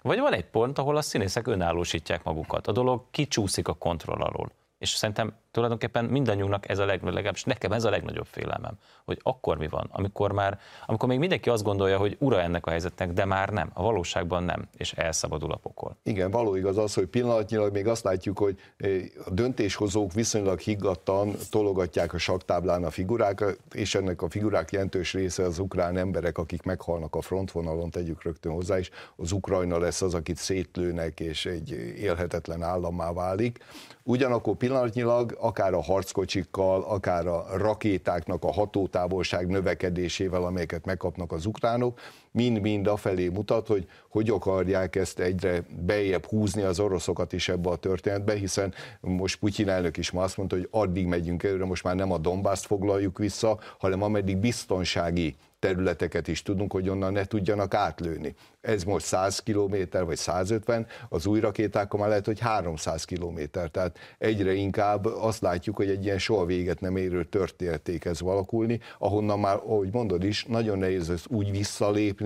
[0.02, 2.66] vagy van egy pont, ahol a színészek önállósítják magukat.
[2.66, 4.52] A dolog kicsúszik a kontroll alól.
[4.82, 8.72] És szerintem tulajdonképpen mindannyiunknak ez a legnagyobb, legalábbis nekem ez a legnagyobb félelmem,
[9.04, 12.70] hogy akkor mi van, amikor már, amikor még mindenki azt gondolja, hogy ura ennek a
[12.70, 15.96] helyzetnek, de már nem, a valóságban nem, és elszabadul a pokol.
[16.02, 18.90] Igen, való igaz az, hogy pillanatnyilag még azt látjuk, hogy eh,
[19.26, 25.42] a döntéshozók viszonylag higgadtan tologatják a saktáblán a figurákat, és ennek a figurák jelentős része
[25.42, 30.14] az ukrán emberek, akik meghalnak a frontvonalon, tegyük rögtön hozzá is, az Ukrajna lesz az,
[30.14, 33.58] akit szétlőnek, és egy élhetetlen állammá válik.
[34.04, 42.00] Ugyanakkor pillanatnyilag akár a harckocsikkal, akár a rakétáknak a hatótávolság növekedésével, amelyeket megkapnak az ukránok,
[42.32, 47.76] mind-mind afelé mutat, hogy hogy akarják ezt egyre bejebb húzni az oroszokat is ebbe a
[47.76, 51.94] történetbe, hiszen most Putyin elnök is ma azt mondta, hogy addig megyünk előre, most már
[51.94, 57.74] nem a Dombászt foglaljuk vissza, hanem ameddig biztonsági területeket is tudunk, hogy onnan ne tudjanak
[57.74, 58.34] átlőni.
[58.60, 63.40] Ez most 100 km vagy 150, az új rakétákkal már lehet, hogy 300 km.
[63.70, 68.80] Tehát egyre inkább azt látjuk, hogy egy ilyen soha véget nem érő történeté kezd valakulni,
[68.98, 72.21] ahonnan már, ahogy mondod is, nagyon nehéz ezt úgy visszalépni,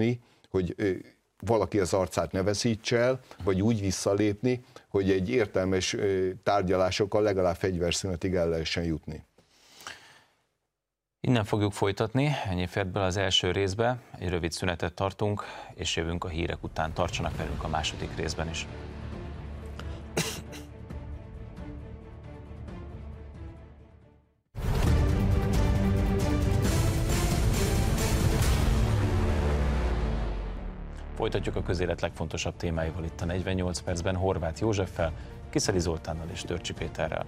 [0.51, 0.75] hogy
[1.39, 5.97] valaki az arcát ne veszítse el, vagy úgy visszalépni, hogy egy értelmes
[6.43, 9.25] tárgyalásokkal legalább fegyverszünetig el lehessen jutni.
[11.21, 16.25] Innen fogjuk folytatni, ennyi fért bele az első részbe, egy rövid szünetet tartunk, és jövünk
[16.25, 16.93] a hírek után.
[16.93, 18.67] Tartsanak velünk a második részben is.
[31.17, 35.13] Folytatjuk a közélet legfontosabb témáival itt a 48 percben Horváth Józseffel,
[35.51, 37.27] Kiszeli Zoltánnal és Törcsi Péterrel.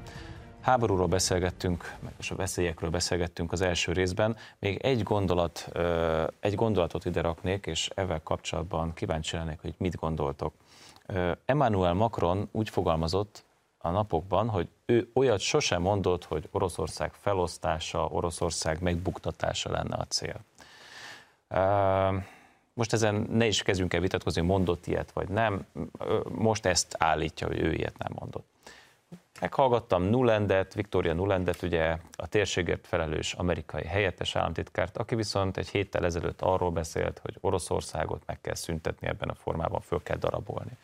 [0.60, 4.36] Háborúról beszélgettünk, meg a veszélyekről beszélgettünk az első részben.
[4.58, 5.70] Még egy, gondolat,
[6.40, 10.54] egy gondolatot ide raknék, és ezzel kapcsolatban kíváncsi lennék, hogy mit gondoltok.
[11.44, 13.44] Emmanuel Macron úgy fogalmazott
[13.78, 20.44] a napokban, hogy ő olyat sosem mondott, hogy Oroszország felosztása, Oroszország megbuktatása lenne a cél.
[22.78, 25.66] Most ezen ne is kezdjünk el vitatkozni, mondott ilyet vagy nem.
[26.28, 28.46] Most ezt állítja, hogy ő ilyet nem mondott.
[29.40, 36.04] Meghallgattam Nulandet, Victoria Nulandet, ugye a térségért felelős amerikai helyettes államtitkárt, aki viszont egy héttel
[36.04, 40.76] ezelőtt arról beszélt, hogy Oroszországot meg kell szüntetni ebben a formában, föl kell darabolni.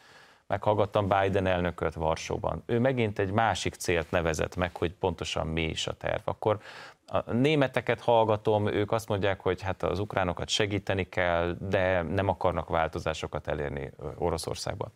[0.47, 2.63] Meghallgattam Biden elnököt Varsóban.
[2.67, 6.21] Ő megint egy másik célt nevezett meg, hogy pontosan mi is a terv.
[6.25, 6.59] Akkor
[7.07, 12.69] a németeket hallgatom, ők azt mondják, hogy hát az ukránokat segíteni kell, de nem akarnak
[12.69, 14.93] változásokat elérni Oroszországban.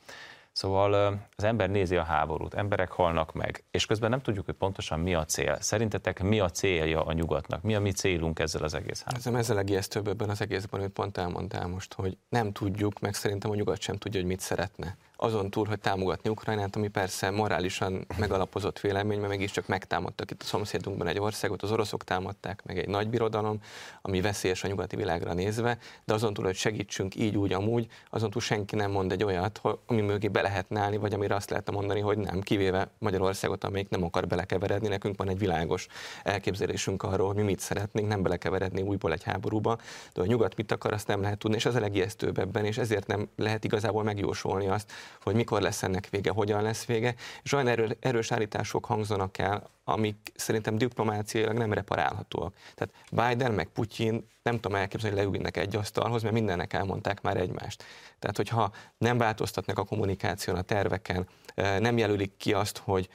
[0.53, 0.94] Szóval
[1.37, 5.14] az ember nézi a háborút, emberek halnak meg, és közben nem tudjuk, hogy pontosan mi
[5.14, 5.57] a cél.
[5.61, 7.62] Szerintetek mi a célja a nyugatnak?
[7.62, 9.40] Mi a mi célunk ezzel az egész háborúval?
[9.40, 13.51] Ez a legijesztőbb ebben az egészben, amit pont elmondtál most, hogy nem tudjuk, meg szerintem
[13.51, 18.07] a nyugat sem tudja, hogy mit szeretne azon túl, hogy támogatni Ukrajnát, ami persze morálisan
[18.19, 22.89] megalapozott vélemény, mert mégiscsak megtámadtak itt a szomszédunkban egy országot, az oroszok támadták meg egy
[22.89, 23.61] nagy birodalom,
[24.03, 28.31] ami veszélyes a nyugati világra nézve, de azon túl, hogy segítsünk így, úgy, amúgy, azon
[28.31, 31.73] túl senki nem mond egy olyat, ami mögé be lehetne állni, vagy amire azt lehetne
[31.73, 34.89] mondani, hogy nem, kivéve Magyarországot, amelyik nem akar belekeveredni.
[34.89, 35.87] Nekünk van egy világos
[36.23, 39.79] elképzelésünk arról, hogy mi mit szeretnénk, nem belekeveredni újból egy háborúba,
[40.13, 42.79] de a nyugat mit akar, azt nem lehet tudni, és ez a legijesztőbb ebben, és
[42.79, 47.53] ezért nem lehet igazából megjósolni azt, hogy mikor lesz ennek vége, hogyan lesz vége, és
[47.53, 52.55] olyan erő, erős állítások hangzanak el, amik szerintem diplomáciailag nem reparálhatóak.
[52.75, 57.37] Tehát Biden meg Putyin nem tudom elképzelni, hogy leülnek egy asztalhoz, mert mindennek elmondták már
[57.37, 57.85] egymást.
[58.18, 63.09] Tehát, hogyha nem változtatnak a kommunikáción, a terveken, eh, nem jelölik ki azt, hogy,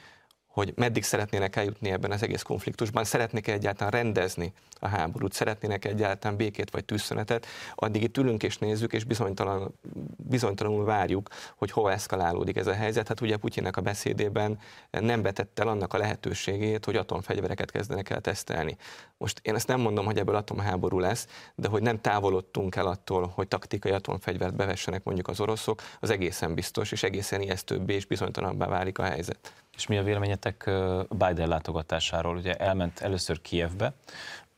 [0.54, 6.36] hogy meddig szeretnének eljutni ebben az egész konfliktusban, szeretnék egyáltalán rendezni a háborút, szeretnének egyáltalán
[6.36, 9.74] békét vagy tűzszünetet, addig itt ülünk és nézzük, és bizonytalan,
[10.16, 13.08] bizonytalanul várjuk, hogy hova eszkalálódik ez a helyzet.
[13.08, 14.58] Hát ugye Putyinnek a beszédében
[14.90, 18.76] nem vetette el annak a lehetőségét, hogy atomfegyvereket kezdenek el tesztelni.
[19.16, 23.32] Most én ezt nem mondom, hogy ebből atomháború lesz, de hogy nem távolodtunk el attól,
[23.34, 28.66] hogy taktikai atomfegyvert bevessenek mondjuk az oroszok, az egészen biztos, és egészen ijesztőbbé és bizonytalanabbá
[28.66, 29.63] válik a helyzet.
[29.74, 30.70] És mi a véleményetek
[31.08, 32.36] Biden látogatásáról?
[32.36, 33.92] Ugye elment először Kievbe,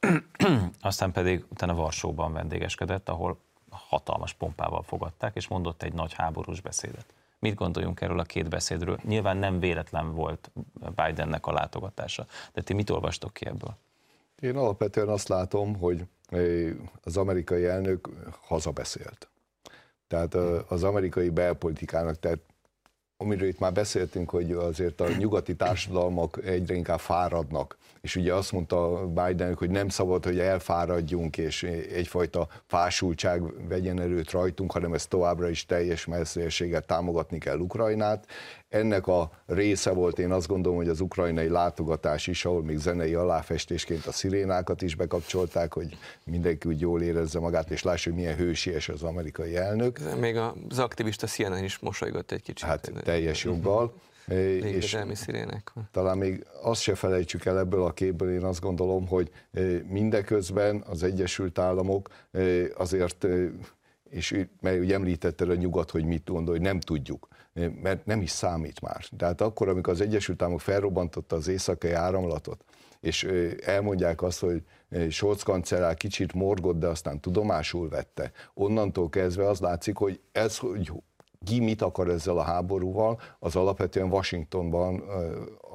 [0.81, 3.39] aztán pedig utána Varsóban vendégeskedett, ahol
[3.71, 7.07] hatalmas pompával fogadták, és mondott egy nagy háborús beszédet.
[7.39, 8.99] Mit gondoljunk erről a két beszédről?
[9.05, 10.51] Nyilván nem véletlen volt
[10.95, 13.77] Bidennek a látogatása, de ti mit olvastok ki ebből?
[14.41, 16.05] Én alapvetően azt látom, hogy
[17.03, 18.09] az amerikai elnök
[18.41, 19.29] hazabeszélt.
[20.09, 20.35] Tehát
[20.69, 22.39] az amerikai belpolitikának, tehát
[23.17, 27.77] amiről itt már beszéltünk, hogy azért a nyugati társadalmak egyre inkább fáradnak,
[28.07, 34.31] és ugye azt mondta Biden, hogy nem szabad, hogy elfáradjunk, és egyfajta fásultság vegyen erőt
[34.31, 38.27] rajtunk, hanem ezt továbbra is teljes messzélséggel támogatni kell Ukrajnát.
[38.69, 43.15] Ennek a része volt, én azt gondolom, hogy az ukrajnai látogatás is, ahol még zenei
[43.15, 48.37] aláfestésként a szirénákat is bekapcsolták, hogy mindenki úgy jól érezze magát, és lássa, hogy milyen
[48.37, 49.99] hősies az amerikai elnök.
[50.21, 50.37] Még
[50.69, 52.69] az aktivista CNN is mosolygott egy kicsit.
[52.69, 53.93] Hát teljes joggal.
[54.27, 55.73] És szirének.
[55.91, 59.31] Talán még azt se felejtsük el ebből a képből, én azt gondolom, hogy
[59.89, 62.09] mindeközben az Egyesült Államok
[62.77, 63.27] azért,
[64.11, 67.29] és mert ugye említetted a nyugat, hogy mit gondol, hogy nem tudjuk
[67.83, 69.05] mert nem is számít már.
[69.17, 72.65] Tehát akkor, amikor az Egyesült Államok felrobbantotta az éjszakai áramlatot,
[73.01, 73.25] és
[73.65, 74.63] elmondják azt, hogy
[75.11, 78.33] Scholz kancellár kicsit morgott, de aztán tudomásul vette.
[78.55, 80.93] Onnantól kezdve az látszik, hogy ez, hogy
[81.47, 85.03] ki mit akar ezzel a háborúval, az alapvetően Washingtonban,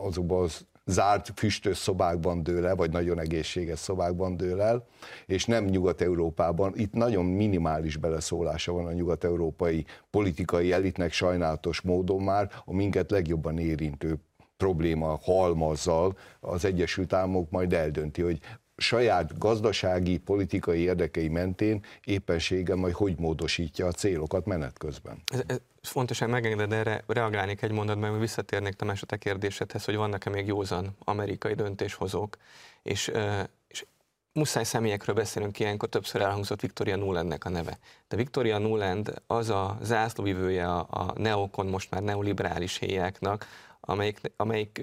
[0.05, 4.85] azokban az zárt füstös szobákban dől el, vagy nagyon egészséges szobákban dől el,
[5.25, 6.73] és nem Nyugat-Európában.
[6.75, 13.57] Itt nagyon minimális beleszólása van a nyugat-európai politikai elitnek sajnálatos módon már, a minket legjobban
[13.57, 14.19] érintő
[14.57, 18.39] probléma halmazzal az Egyesült Államok majd eldönti, hogy
[18.81, 25.21] saját gazdasági, politikai érdekei mentén éppenséggel majd hogy módosítja a célokat menet közben.
[25.25, 29.95] Ez, ez fontosan megengeded, erre reagálnék egy mondatban, mert visszatérnék Tamás a te kérdésedhez, hogy
[29.95, 32.37] vannak-e még józan amerikai döntéshozók,
[32.83, 33.11] és,
[33.67, 33.85] és
[34.33, 37.79] muszáj személyekről beszélünk ilyenkor, többször elhangzott Victoria Nulandnek a neve.
[38.07, 43.45] De Victoria Nuland az a zászlóvivője a, a neokon, most már neoliberális héjáknak,
[43.79, 44.81] amelyik, amelyik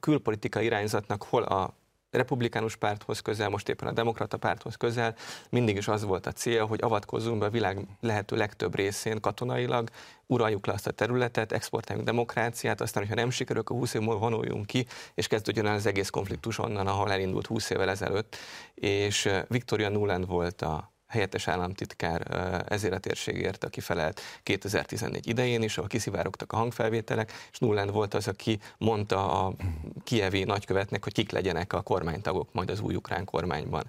[0.00, 1.74] külpolitikai irányzatnak hol a
[2.12, 5.14] republikánus párthoz közel, most éppen a demokrata párthoz közel,
[5.48, 9.90] mindig is az volt a cél, hogy avatkozzunk be a világ lehető legtöbb részén katonailag,
[10.26, 14.18] uraljuk le azt a területet, exportáljunk demokráciát, aztán, hogyha nem sikerül, akkor 20 év múlva
[14.18, 18.36] vonuljunk ki, és kezdődjön el az egész konfliktus onnan, ahol elindult 20 évvel ezelőtt.
[18.74, 22.20] És Victoria Nuland volt a helyettes államtitkár
[22.68, 28.14] ezért a térségért, aki felelt 2014 idején is, ahol kiszivárogtak a hangfelvételek, és Nuland volt
[28.14, 29.52] az, aki mondta a
[30.04, 33.84] kievi nagykövetnek, hogy kik legyenek a kormánytagok majd az új ukrán kormányban.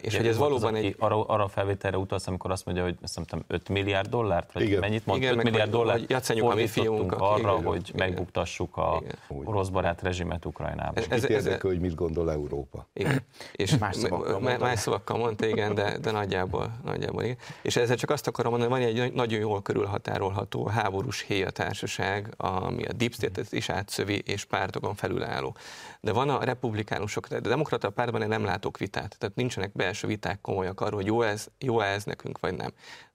[0.00, 0.96] És hogy ez valóban egy...
[0.98, 4.62] Arra, arra a felvételre utalsz, amikor azt mondja, hogy azt mondtam, 5 milliárd dollárt, vagy
[4.62, 4.78] Igen.
[4.78, 5.22] mennyit mond?
[5.22, 8.08] Igen, 5 milliárd dollárt fordítottunk arra, igen, hogy igen.
[8.08, 9.44] megbuktassuk a igen.
[9.44, 10.96] orosz barát rezsimet Ukrajnában.
[10.96, 12.88] Ez, ez, ez, érdekel, hogy mit gondol Európa.
[12.92, 13.22] Igen.
[13.52, 17.36] És más szavakkal, mondta, más szavakkal mondta, igen, de, de nagyjából, nagyjából igen.
[17.62, 22.92] És ezzel csak azt akarom mondani, van egy nagyon jól körülhatárolható háborús héjatársaság, ami a
[22.92, 25.56] Deep State-et is átszövi, és pártokon felülálló.
[26.00, 29.16] De van a republikánusok, de a demokrata pártban én nem látok vitát.
[29.18, 32.72] Tehát nincsenek belső viták komolyak arról, hogy jó ez, jó ez nekünk, vagy nem.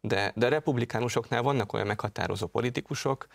[0.07, 3.27] De, de a republikánusoknál vannak olyan meghatározó politikusok,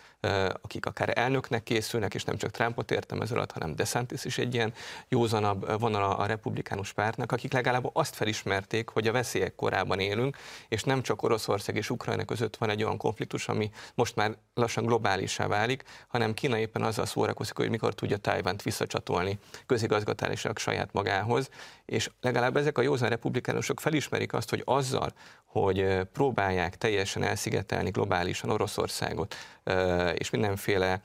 [0.62, 4.54] akik akár elnöknek készülnek, és nem csak Trumpot értem ez alatt, hanem DeSantis is egy
[4.54, 4.72] ilyen
[5.08, 10.36] józanabb vonal a republikánus pártnak, akik legalább azt felismerték, hogy a veszélyek korában élünk,
[10.68, 14.84] és nem csak Oroszország és Ukrajna között van egy olyan konfliktus, ami most már lassan
[14.84, 21.50] globálisá válik, hanem Kína éppen azzal szórakozik, hogy mikor tudja Tájvánt visszacsatolni közigazgatásilag saját magához,
[21.84, 25.12] és legalább ezek a józan republikánusok felismerik azt, hogy azzal,
[25.50, 29.34] hogy próbálják teljesen elszigetelni globálisan Oroszországot,
[30.14, 31.00] és mindenféle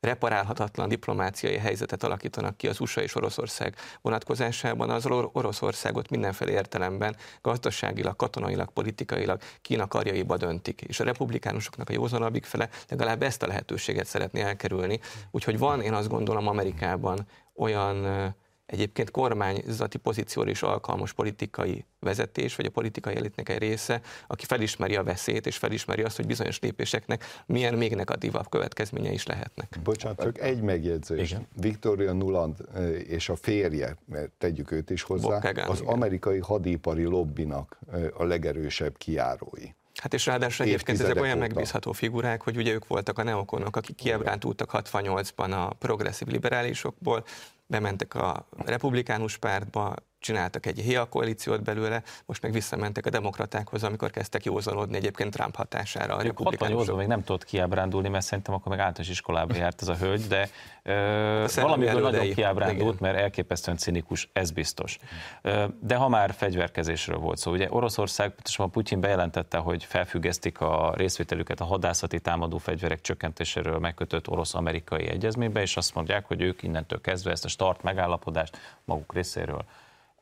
[0.00, 8.16] reparálhatatlan diplomáciai helyzetet alakítanak ki az USA és Oroszország vonatkozásában, az Oroszországot mindenféle értelemben gazdaságilag,
[8.16, 10.80] katonailag, politikailag Kína karjaiba döntik.
[10.80, 15.00] És a republikánusoknak a józanabbik fele legalább ezt a lehetőséget szeretné elkerülni.
[15.30, 18.34] Úgyhogy van, én azt gondolom, Amerikában olyan
[18.70, 24.96] egyébként kormányzati pozícióra is alkalmas politikai vezetés, vagy a politikai elitnek egy része, aki felismeri
[24.96, 29.78] a veszélyt, és felismeri azt, hogy bizonyos lépéseknek milyen még negatívabb következménye is lehetnek.
[29.82, 31.30] Bocsánat, csak egy megjegyzés.
[31.30, 31.46] Igen.
[31.60, 35.92] Victoria Nuland eh, és a férje, mert tegyük őt is hozzá, Bokkagán, az igen.
[35.92, 39.74] amerikai hadipari lobbinak eh, a legerősebb kiárói.
[39.94, 43.96] Hát és ráadásul egyébként ezek olyan megbízható figurák, hogy ugye ők voltak a neokonok, akik
[43.96, 47.24] kiebrántultak 68-ban a progresszív liberálisokból,
[47.70, 54.10] bementek a republikánus pártba, csináltak egy HIA koalíciót belőle, most meg visszamentek a demokratákhoz, amikor
[54.10, 56.96] kezdtek józanodni egyébként Trump hatására a republikánusok.
[56.96, 60.48] még nem tudott kiábrándulni, mert szerintem akkor meg általános iskolába járt ez a hölgy, de
[60.82, 63.12] ö, valamiből nagyon kiábrándult, igen.
[63.12, 64.98] mert elképesztően cinikus, ez biztos.
[65.42, 70.92] Ö, de ha már fegyverkezésről volt szó, ugye Oroszország, pontosan Putyin bejelentette, hogy felfüggesztik a
[70.96, 77.00] részvételüket a hadászati támadó fegyverek csökkentéséről megkötött orosz-amerikai egyezménybe, és azt mondják, hogy ők innentől
[77.00, 79.64] kezdve ezt a start megállapodást maguk részéről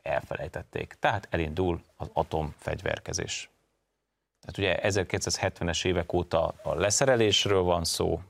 [0.02, 0.96] elfelejtették.
[1.00, 3.50] Tehát elindul az atomfegyverkezés.
[4.40, 8.20] Tehát ugye 1970-es évek óta a leszerelésről van szó,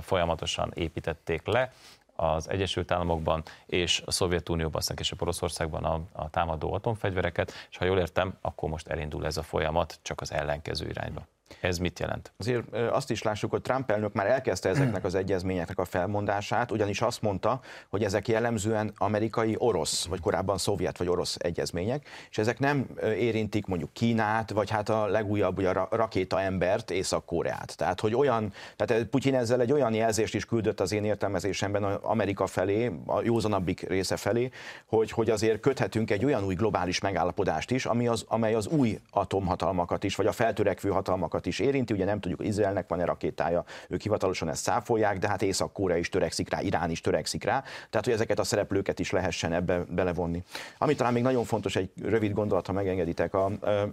[0.00, 1.72] folyamatosan építették le
[2.16, 7.84] az Egyesült Államokban és a Szovjetunióban, aztán később Oroszországban a, a támadó atomfegyvereket, és ha
[7.84, 11.26] jól értem, akkor most elindul ez a folyamat csak az ellenkező irányba.
[11.60, 12.32] Ez mit jelent?
[12.36, 17.00] Azért azt is lássuk, hogy Trump elnök már elkezdte ezeknek az egyezményeknek a felmondását, ugyanis
[17.00, 22.58] azt mondta, hogy ezek jellemzően amerikai, orosz, vagy korábban szovjet vagy orosz egyezmények, és ezek
[22.58, 27.76] nem érintik mondjuk Kínát, vagy hát a legújabb ugye a rakéta embert, Észak-Koreát.
[27.76, 32.46] Tehát, hogy olyan, tehát Putyin ezzel egy olyan jelzést is küldött az én értelmezésemben Amerika
[32.46, 34.50] felé, a józanabbik része felé,
[34.86, 39.00] hogy, hogy azért köthetünk egy olyan új globális megállapodást is, ami az, amely az új
[39.10, 44.02] atomhatalmakat is, vagy a feltörekvő hatalmakat is érinti, ugye nem tudjuk, Izraelnek van-e rakétája, ők
[44.02, 48.14] hivatalosan ezt száfolják, de hát Észak-Korea is törekszik rá, Irán is törekszik rá, tehát hogy
[48.14, 50.42] ezeket a szereplőket is lehessen ebbe belevonni.
[50.78, 53.50] Ami talán még nagyon fontos, egy rövid gondolat, ha megengeditek, a,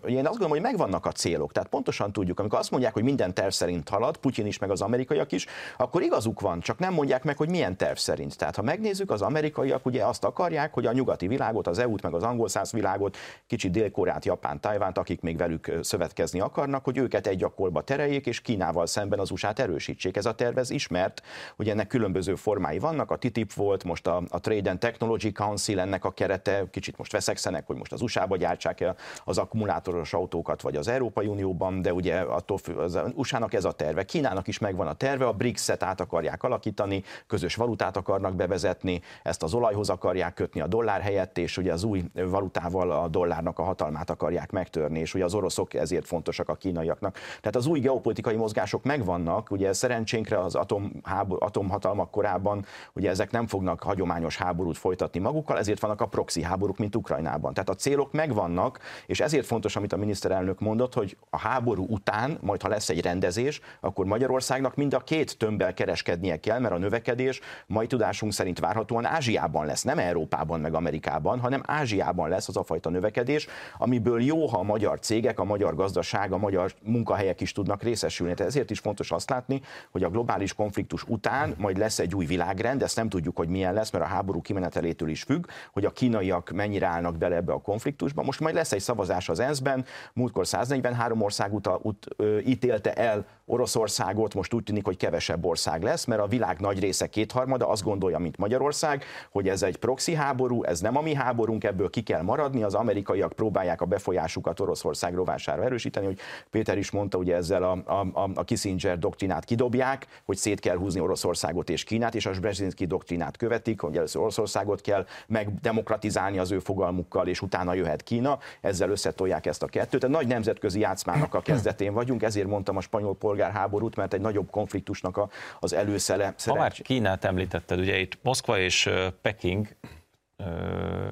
[0.08, 3.34] én azt gondolom, hogy megvannak a célok, tehát pontosan tudjuk, amikor azt mondják, hogy minden
[3.34, 5.46] terv szerint halad, Putyin is, meg az amerikaiak is,
[5.78, 8.38] akkor igazuk van, csak nem mondják meg, hogy milyen terv szerint.
[8.38, 12.14] Tehát ha megnézzük, az amerikaiak ugye azt akarják, hogy a nyugati világot, az EU-t, meg
[12.14, 17.28] az angol száz világot, kicsit Dél-Koreát, Japán, Tajvánt, akik még velük szövetkezni akarnak, hogy őket
[17.32, 20.18] egy gyakorba tereljék, és Kínával szemben az USA-t erősítsék.
[20.18, 21.22] Ez a terv ez ismert,
[21.56, 25.80] hogy ennek különböző formái vannak, a TTIP volt, most a, a Trade and Technology Council
[25.80, 30.76] ennek a kerete, kicsit most veszekszenek, hogy most az USA-ba gyártsák az akkumulátoros autókat, vagy
[30.76, 34.04] az Európai Unióban, de ugye attól fő, az USA-nak ez a terve.
[34.04, 39.44] Kínának is megvan a terve, a BRICS-et át akarják alakítani, közös valutát akarnak bevezetni, ezt
[39.44, 43.64] az olajhoz akarják kötni a dollár helyett, és ugye az új valutával a dollárnak a
[43.64, 47.18] hatalmát akarják megtörni, és ugye az oroszok ezért fontosak a kínaiaknak.
[47.40, 53.32] Tehát az új geopolitikai mozgások megvannak, ugye szerencsénkre az atom, háború, atomhatalmak korában, ugye ezek
[53.32, 57.54] nem fognak hagyományos háborút folytatni magukkal, ezért vannak a proxy háborúk, mint Ukrajnában.
[57.54, 62.38] Tehát a célok megvannak, és ezért fontos, amit a miniszterelnök mondott, hogy a háború után,
[62.42, 66.78] majd ha lesz egy rendezés, akkor Magyarországnak mind a két tömbbel kereskednie kell, mert a
[66.78, 72.58] növekedés mai tudásunk szerint várhatóan Ázsiában lesz, nem Európában meg Amerikában, hanem Ázsiában lesz az
[72.58, 77.11] a fajta növekedés, amiből jó, ha a magyar cégek, a magyar gazdaság, a magyar munka
[77.12, 78.34] munkahelyek is tudnak részesülni.
[78.34, 82.26] Tehát ezért is fontos azt látni, hogy a globális konfliktus után majd lesz egy új
[82.26, 85.92] világrend, ezt nem tudjuk, hogy milyen lesz, mert a háború kimenetelétől is függ, hogy a
[85.92, 88.24] kínaiak mennyire állnak bele ebbe a konfliktusba.
[88.24, 92.08] Most majd lesz egy szavazás az ENSZ-ben, múltkor 143 ország ut- ut-
[92.46, 97.08] ítélte el Oroszországot, most úgy tűnik, hogy kevesebb ország lesz, mert a világ nagy része
[97.08, 101.64] kétharmada azt gondolja, mint Magyarország, hogy ez egy proxy háború, ez nem a mi háborunk,
[101.64, 106.92] ebből ki kell maradni, az amerikaiak próbálják a befolyásukat Oroszország rovására erősíteni, hogy Péter is
[106.92, 107.72] mondta, hogy ezzel a,
[108.14, 112.86] a, a Kissinger doktrinát kidobják, hogy szét kell húzni Oroszországot és Kínát, és a Brzezinski
[112.86, 118.90] doktrinát követik, hogy először Oroszországot kell megdemokratizálni az ő fogalmukkal, és utána jöhet Kína, ezzel
[118.90, 120.00] összetolják ezt a kettőt.
[120.00, 124.50] Tehát nagy nemzetközi játszmának a kezdetén vagyunk, ezért mondtam a spanyol polgárháborút, mert egy nagyobb
[124.50, 125.30] konfliktusnak a,
[125.60, 126.34] az előszele.
[126.46, 128.90] Ha már Kínát említetted, ugye itt Moszkva és
[129.22, 129.68] Peking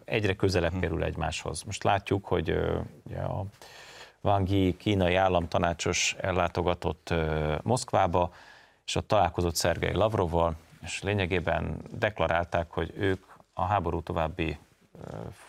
[0.05, 0.79] egyre közelebb hm.
[0.79, 1.63] kerül egymáshoz.
[1.63, 2.55] Most látjuk, hogy
[3.03, 3.45] ugye a
[4.21, 7.13] Wang Yi kínai államtanácsos ellátogatott
[7.61, 8.33] Moszkvába,
[8.85, 14.57] és ott találkozott Szergei Lavrovval, és lényegében deklarálták, hogy ők a háború további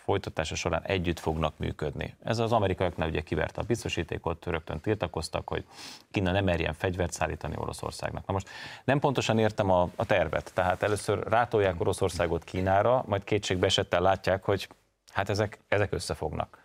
[0.05, 2.15] folytatása során együtt fognak működni.
[2.25, 5.65] Ez az amerikaiaknál ugye kiverte a biztosítékot, rögtön tiltakoztak, hogy
[6.11, 8.27] Kína nem merjen fegyvert szállítani Oroszországnak.
[8.27, 8.49] Na most
[8.85, 14.45] nem pontosan értem a, a tervet, tehát először rátolják Oroszországot Kínára, majd kétségbe esettel látják,
[14.45, 14.69] hogy
[15.13, 16.59] hát ezek, ezek összefognak.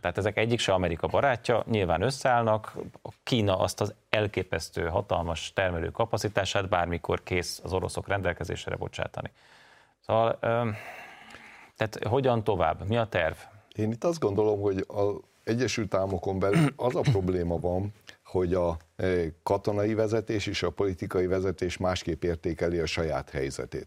[0.00, 2.76] Tehát ezek egyik se Amerika barátja, nyilván összeállnak,
[3.22, 9.30] Kína azt az elképesztő hatalmas termelő kapacitását bármikor kész az oroszok rendelkezésre bocsátani.
[10.06, 10.38] Szóval
[11.88, 12.88] tehát hogyan tovább?
[12.88, 13.34] Mi a terv?
[13.74, 15.14] Én itt azt gondolom, hogy az
[15.44, 17.92] Egyesült Államokon belül az a probléma van,
[18.24, 19.06] hogy a e,
[19.42, 23.86] katonai vezetés és a politikai vezetés másképp értékeli a saját helyzetét.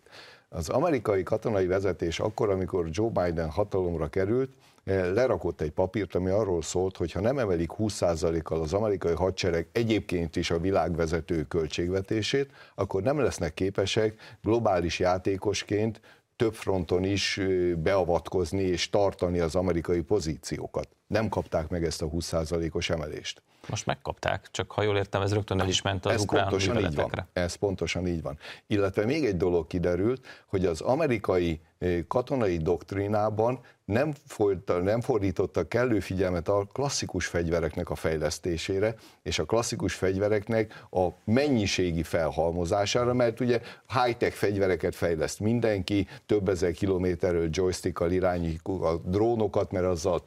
[0.50, 4.50] Az amerikai katonai vezetés akkor, amikor Joe Biden hatalomra került,
[4.84, 9.68] e, lerakott egy papírt, ami arról szólt, hogy ha nem emelik 20%-kal az amerikai hadsereg
[9.72, 16.02] egyébként is a világvezető költségvetését, akkor nem lesznek képesek globális játékosként
[16.36, 17.40] több fronton is
[17.78, 20.88] beavatkozni és tartani az amerikai pozíciókat.
[21.08, 23.42] Nem kapták meg ezt a 20%-os emelést.
[23.70, 26.80] Most megkapták, csak ha jól értem, ez rögtön el is ment az ez ukrán pontosan
[26.80, 27.28] így van.
[27.34, 28.38] Ez pontosan így van.
[28.68, 31.62] Illetve még egy dolog kiderült, hogy az amerikai
[32.08, 39.46] katonai doktrinában nem, folyta, nem fordította kellő figyelmet a klasszikus fegyvereknek a fejlesztésére, és a
[39.46, 43.62] klasszikus fegyvereknek a mennyiségi felhalmozására, mert ugye
[44.04, 50.24] high-tech fegyvereket fejleszt mindenki, több ezer kilométerről joystickkal irányítjuk a drónokat, mert azzal a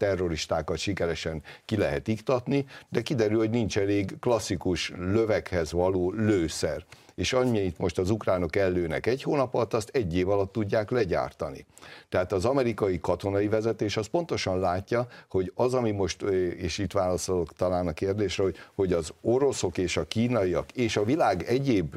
[0.68, 7.32] terroristákat sikeresen ki lehet iktatni, de kiderül, hogy nincs elég klasszikus lövekhez való lőszer és
[7.32, 11.66] annyit most az ukránok ellőnek egy hónap alatt, azt egy év alatt tudják legyártani.
[12.08, 16.22] Tehát az amerikai katonai vezetés az pontosan látja, hogy az, ami most,
[16.56, 21.04] és itt válaszolok talán a kérdésre, hogy, hogy az oroszok és a kínaiak és a
[21.04, 21.96] világ egyéb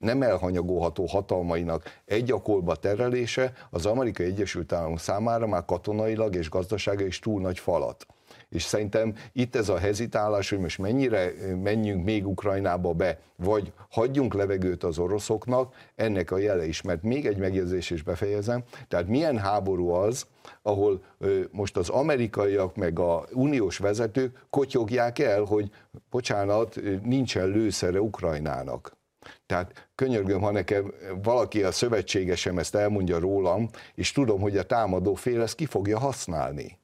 [0.00, 7.04] nem elhanyagolható hatalmainak egy akolba terelése az Amerikai Egyesült Államok számára már katonailag és gazdasága
[7.04, 8.06] is túl nagy falat.
[8.48, 11.32] És szerintem itt ez a hezitálás, hogy most mennyire
[11.62, 16.82] menjünk még Ukrajnába be, vagy hagyjunk levegőt az oroszoknak, ennek a jele is.
[16.82, 20.26] Mert még egy megjegyzés is befejezem, tehát milyen háború az,
[20.62, 21.02] ahol
[21.50, 25.70] most az amerikaiak meg a uniós vezetők kotyogják el, hogy
[26.10, 28.98] bocsánat, nincsen lőszere Ukrajnának.
[29.46, 35.14] Tehát könyörgöm, ha nekem valaki a szövetségesem ezt elmondja rólam, és tudom, hogy a támadó
[35.14, 36.78] fél ezt ki fogja használni.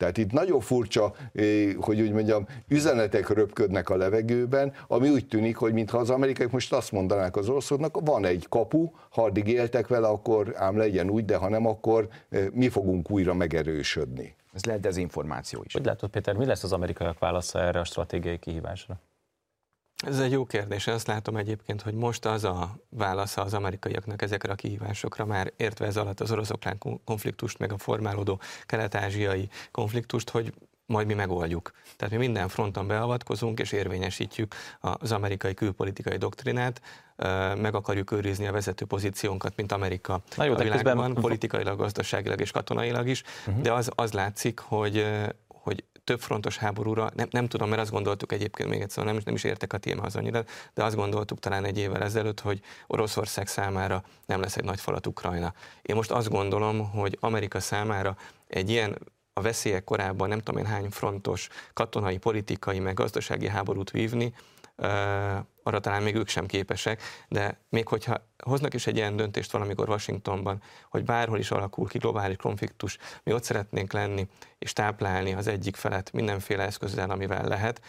[0.00, 5.56] Tehát itt nagyon furcsa, eh, hogy úgy mondjam, üzenetek röpködnek a levegőben, ami úgy tűnik,
[5.56, 9.86] hogy mintha az amerikaiak most azt mondanák az oroszoknak, van egy kapu, ha addig éltek
[9.88, 14.36] vele, akkor ám legyen úgy, de ha nem, akkor eh, mi fogunk újra megerősödni.
[14.52, 15.72] Ez lehet dezinformáció is.
[15.72, 19.00] Hogy látod, Péter, mi lesz az amerikaiak válasza erre a stratégiai kihívásra?
[20.06, 20.86] Ez egy jó kérdés.
[20.86, 25.86] Azt látom egyébként, hogy most az a válasza az amerikaiaknak ezekre a kihívásokra, már értve
[25.86, 30.52] ez alatt az orosz-okrán konfliktust, meg a formálódó kelet-ázsiai konfliktust, hogy
[30.86, 31.72] majd mi megoldjuk.
[31.96, 36.80] Tehát mi minden fronton beavatkozunk és érvényesítjük az amerikai külpolitikai doktrinát,
[37.56, 41.22] meg akarjuk őrizni a vezető pozíciónkat, mint Amerika Na jó, a világban, közben...
[41.22, 43.62] politikailag, gazdaságilag és katonailag is, uh-huh.
[43.62, 45.06] de az, az látszik, hogy
[46.10, 49.44] több frontos háborúra, nem, nem tudom, mert azt gondoltuk egyébként még egyszer, nem, nem is
[49.44, 50.44] értek a témához annyira,
[50.74, 55.06] de azt gondoltuk talán egy évvel ezelőtt, hogy Oroszország számára nem lesz egy nagy falat
[55.06, 55.54] Ukrajna.
[55.82, 58.98] Én most azt gondolom, hogy Amerika számára egy ilyen
[59.32, 64.34] a veszélyek korábban nem tudom én hány frontos katonai, politikai, meg gazdasági háborút vívni,
[65.62, 69.88] arra talán még ők sem képesek, de még hogyha hoznak is egy ilyen döntést valamikor
[69.88, 74.28] Washingtonban, hogy bárhol is alakul ki globális konfliktus, mi ott szeretnénk lenni
[74.58, 77.80] és táplálni az egyik felet mindenféle eszközzel, amivel lehet,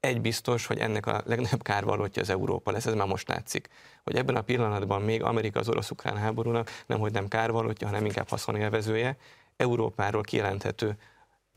[0.00, 3.68] egy biztos, hogy ennek a legnagyobb kárvalótja az Európa lesz, ez már most látszik.
[4.02, 8.28] Hogy ebben a pillanatban még Amerika az orosz-ukrán háborúnak nem, hogy nem kárvalótja, hanem inkább
[8.28, 9.16] haszonélvezője,
[9.56, 10.96] Európáról kijelenthető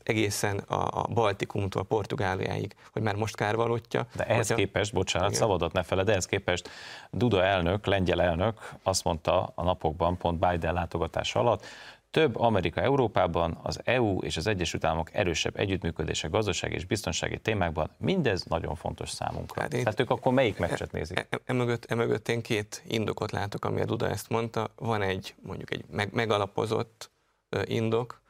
[0.02, 4.06] egészen a, a Baltikumtól Portugáliáig, hogy már most kárvalótja.
[4.16, 4.54] De ehhez hogyha...
[4.54, 5.40] képest, bocsánat, igen.
[5.40, 6.70] szabadat ne feled, ehhez képest
[7.10, 11.64] Duda elnök, lengyel elnök azt mondta a napokban, pont Biden látogatása alatt,
[12.10, 17.90] több Amerika Európában, az EU és az Egyesült Államok erősebb együttműködése gazdasági és biztonsági témákban,
[17.98, 19.60] mindez nagyon fontos számunkra.
[19.60, 21.26] Hát Tehát ők akkor melyik meccset nézik?
[21.44, 24.70] Emögött e, e, e én két indokot látok, ami a Duda ezt mondta.
[24.76, 27.10] Van egy mondjuk egy meg, megalapozott
[27.64, 28.20] indok,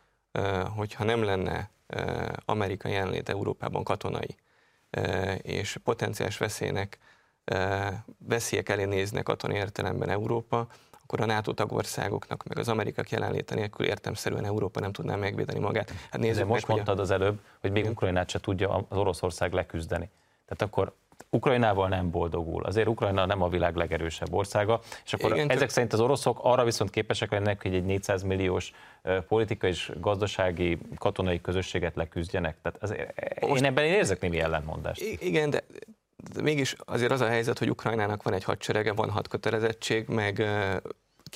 [0.77, 1.71] hogyha nem lenne
[2.45, 4.37] Amerika jelenlét Európában katonai,
[5.43, 6.99] és potenciális veszélynek,
[8.19, 10.67] veszélyek elé néznek katonai értelemben Európa,
[11.03, 15.93] akkor a NATO tagországoknak, meg az amerikak jelenléte nélkül értemszerűen Európa nem tudná megvédeni magát.
[16.11, 17.03] Hát nézzük De most meg, mondtad a...
[17.03, 20.11] az előbb, hogy még Ukrajnát se tudja az Oroszország leküzdeni.
[20.47, 20.95] Tehát akkor
[21.31, 22.65] Ukrajnával nem boldogul.
[22.65, 26.65] Azért Ukrajna nem a világ legerősebb országa, és akkor Igen, ezek szerint az oroszok arra
[26.65, 28.73] viszont képesek lennek, hogy egy 400 milliós
[29.29, 32.57] politikai és gazdasági, katonai közösséget leküzdjenek.
[32.63, 33.61] Tehát azért, Most...
[33.61, 35.01] én ebben én érzek némi ellentmondást.
[35.21, 35.65] Igen, de
[36.35, 40.43] de mégis azért az a helyzet, hogy Ukrajnának van egy hadserege, van hadkötelezettség, meg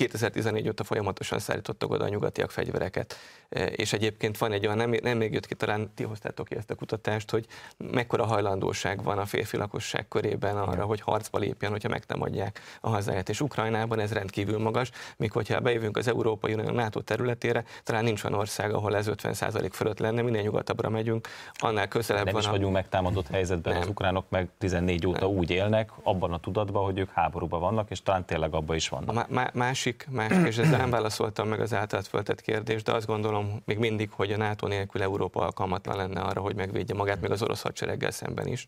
[0.03, 3.17] 2014 óta folyamatosan szállítottak oda a nyugatiak fegyvereket.
[3.49, 6.57] E, és egyébként van egy olyan, nem, nem még jött ki, talán ti hoztátok ki
[6.57, 7.47] ezt a kutatást, hogy
[7.77, 10.87] mekkora hajlandóság van a férfi lakosság körében arra, Igen.
[10.87, 13.29] hogy harcba lépjen, hogyha megtámadják a hazáját.
[13.29, 18.25] És Ukrajnában ez rendkívül magas, míg hogyha bejövünk az Európai Unió NATO területére, talán nincs
[18.25, 22.43] olyan ország, ahol ez 50% fölött lenne, minél nyugatabbra megyünk, annál közelebb nem van.
[22.43, 22.59] Nem is a...
[22.59, 23.83] vagyunk megtámadott helyzetben, nem.
[23.83, 25.37] az ukránok meg 14 óta nem.
[25.37, 29.17] úgy élnek, abban a tudatban, hogy ők háborúban vannak, és talán tényleg abban is vannak.
[29.17, 33.07] A más másik, másik és ezzel nem válaszoltam meg az általát föltett kérdést, de azt
[33.07, 37.31] gondolom még mindig, hogy a NATO nélkül Európa alkalmatlan lenne arra, hogy megvédje magát, még
[37.31, 38.67] az orosz hadsereggel szemben is.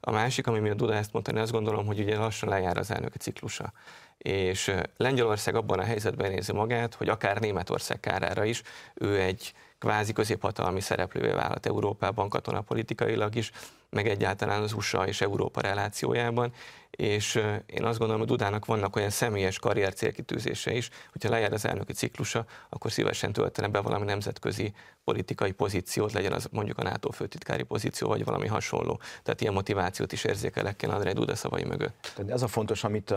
[0.00, 3.18] A másik, ami miatt Duda ezt mondani, azt gondolom, hogy ugye lassan lejár az elnöki
[3.18, 3.72] ciklusa.
[4.18, 8.62] És Lengyelország abban a helyzetben nézi magát, hogy akár Németország kárára is,
[8.94, 13.50] ő egy kvázi középhatalmi szereplővé vált Európában katonapolitikailag is,
[13.90, 16.52] meg egyáltalán az USA és Európa relációjában,
[16.96, 17.34] és
[17.66, 21.92] én azt gondolom, hogy Dudának vannak olyan személyes karrier célkitűzése is, hogyha lejár az elnöki
[21.92, 24.72] ciklusa, akkor szívesen töltene be valami nemzetközi
[25.04, 29.00] politikai pozíciót, legyen az mondjuk a NATO főtitkári pozíció, vagy valami hasonló.
[29.22, 32.12] Tehát ilyen motivációt is érzékelek kell Andrei Duda szavai mögött.
[32.14, 33.14] Tehát ez a fontos, amit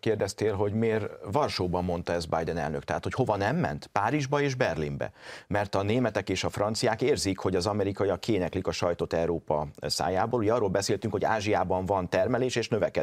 [0.00, 3.86] kérdeztél, hogy miért Varsóban mondta ez Biden elnök, tehát hogy hova nem ment?
[3.86, 5.12] Párizsba és Berlinbe.
[5.46, 10.40] Mert a németek és a franciák érzik, hogy az amerikaiak kéneklik a sajtot Európa szájából.
[10.40, 13.00] Ugye arról beszéltünk, hogy Ázsiában van termelés és növekedés.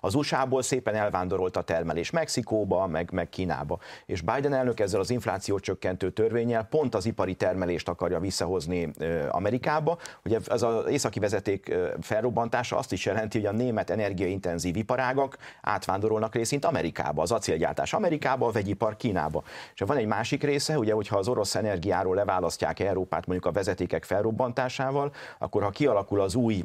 [0.00, 3.78] Az USA-ból szépen elvándorolt a termelés Mexikóba, meg, meg Kínába.
[4.06, 8.90] És Biden elnök ezzel az infláció csökkentő törvényel pont az ipari termelést akarja visszahozni
[9.30, 9.98] Amerikába.
[10.24, 16.34] Ugye ez az északi vezeték felrobbantása azt is jelenti, hogy a német energiaintenzív iparágak átvándorolnak
[16.34, 19.42] részint Amerikába, az acélgyártás Amerikába, a vegyipar Kínába.
[19.74, 24.04] És van egy másik része, ugye, hogyha az orosz energiáról leválasztják Európát mondjuk a vezetékek
[24.04, 26.64] felrobbantásával, akkor ha kialakul az új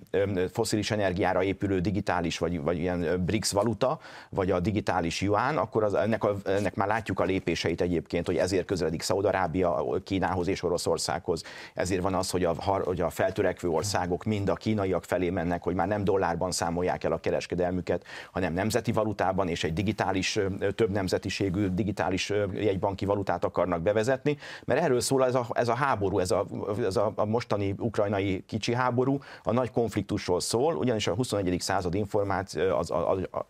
[0.52, 4.00] foszilis energiára épülő digitális vagy, vagy ilyen BRICS valuta,
[4.30, 8.38] vagy a digitális yuan, akkor az, ennek, a, ennek már látjuk a lépéseit egyébként, hogy
[8.38, 11.44] ezért közeledik Szaudarábia Kínához és Oroszországhoz.
[11.74, 15.76] Ezért van az, hogy a, hogy a feltörekvő országok mind a kínaiak felé mennek, hogy
[15.76, 20.40] már nem dollárban számolják el a kereskedelmüket, hanem nemzeti valutában és egy digitális,
[20.76, 26.20] több nemzetiségű digitális jegybanki valutát akarnak bevezetni, mert erről szól ez a, ez a háború,
[26.20, 26.46] ez a,
[26.86, 31.62] ez a, mostani ukrajnai kicsi háború, a nagy konfliktusról szól, ugyanis a 21.
[31.62, 33.46] század információ, az, a, a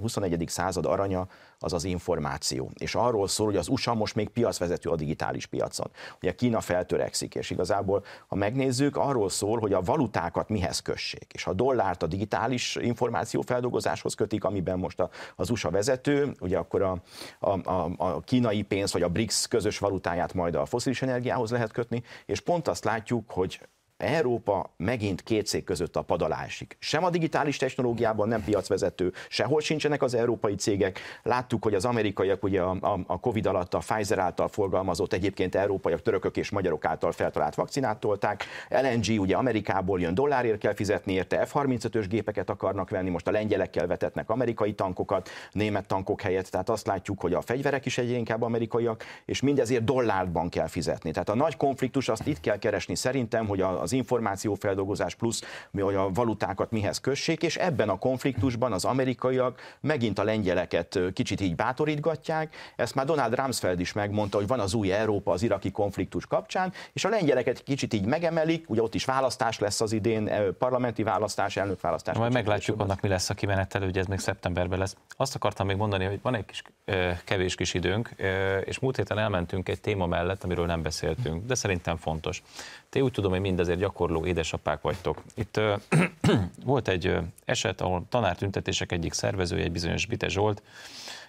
[0.00, 0.44] 21.
[0.46, 1.26] század aranya
[1.58, 2.70] az az információ.
[2.74, 5.90] És arról szól, hogy az USA most még piacvezető a digitális piacon.
[6.16, 11.32] Ugye Kína feltörekszik, és igazából, ha megnézzük, arról szól, hogy a valutákat mihez kössék.
[11.32, 16.82] És a dollárt a digitális információfeldolgozáshoz kötik, amiben most a, az USA vezető, ugye akkor
[16.82, 17.02] a,
[17.40, 21.72] a, a, a kínai pénz vagy a BRICS közös valutáját majd a foszilis energiához lehet
[21.72, 23.60] kötni, és pont azt látjuk, hogy
[23.96, 26.76] Európa megint két szék között a padalásig.
[26.78, 31.00] Sem a digitális technológiában nem piacvezető, sehol sincsenek az európai cégek.
[31.22, 35.54] Láttuk, hogy az amerikaiak ugye a, a, a Covid alatt a Pfizer által forgalmazott, egyébként
[35.54, 38.44] európaiak, törökök és magyarok által feltalált vakcinát tolták.
[38.68, 43.86] LNG ugye Amerikából jön, dollárért kell fizetni érte, F-35-ös gépeket akarnak venni, most a lengyelekkel
[43.86, 48.42] vetetnek amerikai tankokat, német tankok helyett, tehát azt látjuk, hogy a fegyverek is egyre inkább
[48.42, 51.10] amerikaiak, és mindezért dollárban kell fizetni.
[51.10, 55.94] Tehát a nagy konfliktus azt itt kell keresni szerintem, hogy a az információfeldolgozás plusz, hogy
[55.94, 61.54] a valutákat mihez kössék, és ebben a konfliktusban az amerikaiak megint a lengyeleket kicsit így
[61.54, 62.54] bátorítgatják.
[62.76, 66.72] Ezt már Donald Rumsfeld is megmondta, hogy van az új Európa az iraki konfliktus kapcsán,
[66.92, 71.56] és a lengyeleket kicsit így megemelik, ugye ott is választás lesz az idén, parlamenti választás,
[71.56, 72.16] elnökválasztás.
[72.16, 74.96] Majd meglátjuk annak, mi lesz a kimenetelő, ugye ez még szeptemberben lesz.
[75.16, 76.62] Azt akartam még mondani, hogy van egy kis,
[77.24, 78.10] kevés kis időnk,
[78.64, 82.42] és múlt héten elmentünk egy téma mellett, amiről nem beszéltünk, de szerintem fontos.
[82.88, 83.40] Te úgy tudom, hogy
[83.74, 85.22] mindezért gyakorló édesapák vagytok.
[85.34, 85.74] Itt ö,
[86.64, 90.62] volt egy eset, ahol tanártüntetések egyik szervezője, egy bizonyos Bite Zsolt,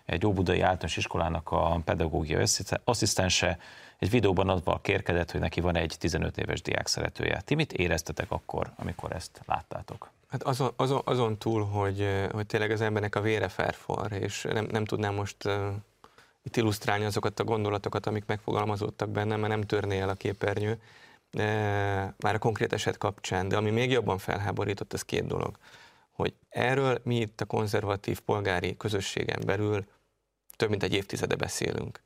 [0.06, 2.44] egy óbudai általános iskolának a pedagógia
[2.84, 3.58] asszisztense
[4.00, 7.42] egy videóban adva kérkedett, hogy neki van egy 15 éves diák szeretője.
[7.46, 10.10] Ti mit éreztetek akkor, amikor ezt láttátok?
[10.30, 14.68] Hát azon, azon, azon túl, hogy, hogy tényleg az embernek a vére felfor, és nem,
[14.72, 15.54] nem tudnám most uh,
[16.44, 20.80] itt illusztrálni azokat a gondolatokat, amik megfogalmazódtak bennem, mert nem törné el a képernyő,
[22.18, 23.48] már a konkrét eset kapcsán.
[23.48, 25.58] De ami még jobban felháborított, az két dolog.
[26.12, 29.86] Hogy erről mi itt a konzervatív polgári közösségen belül
[30.56, 32.04] több mint egy évtizede beszélünk.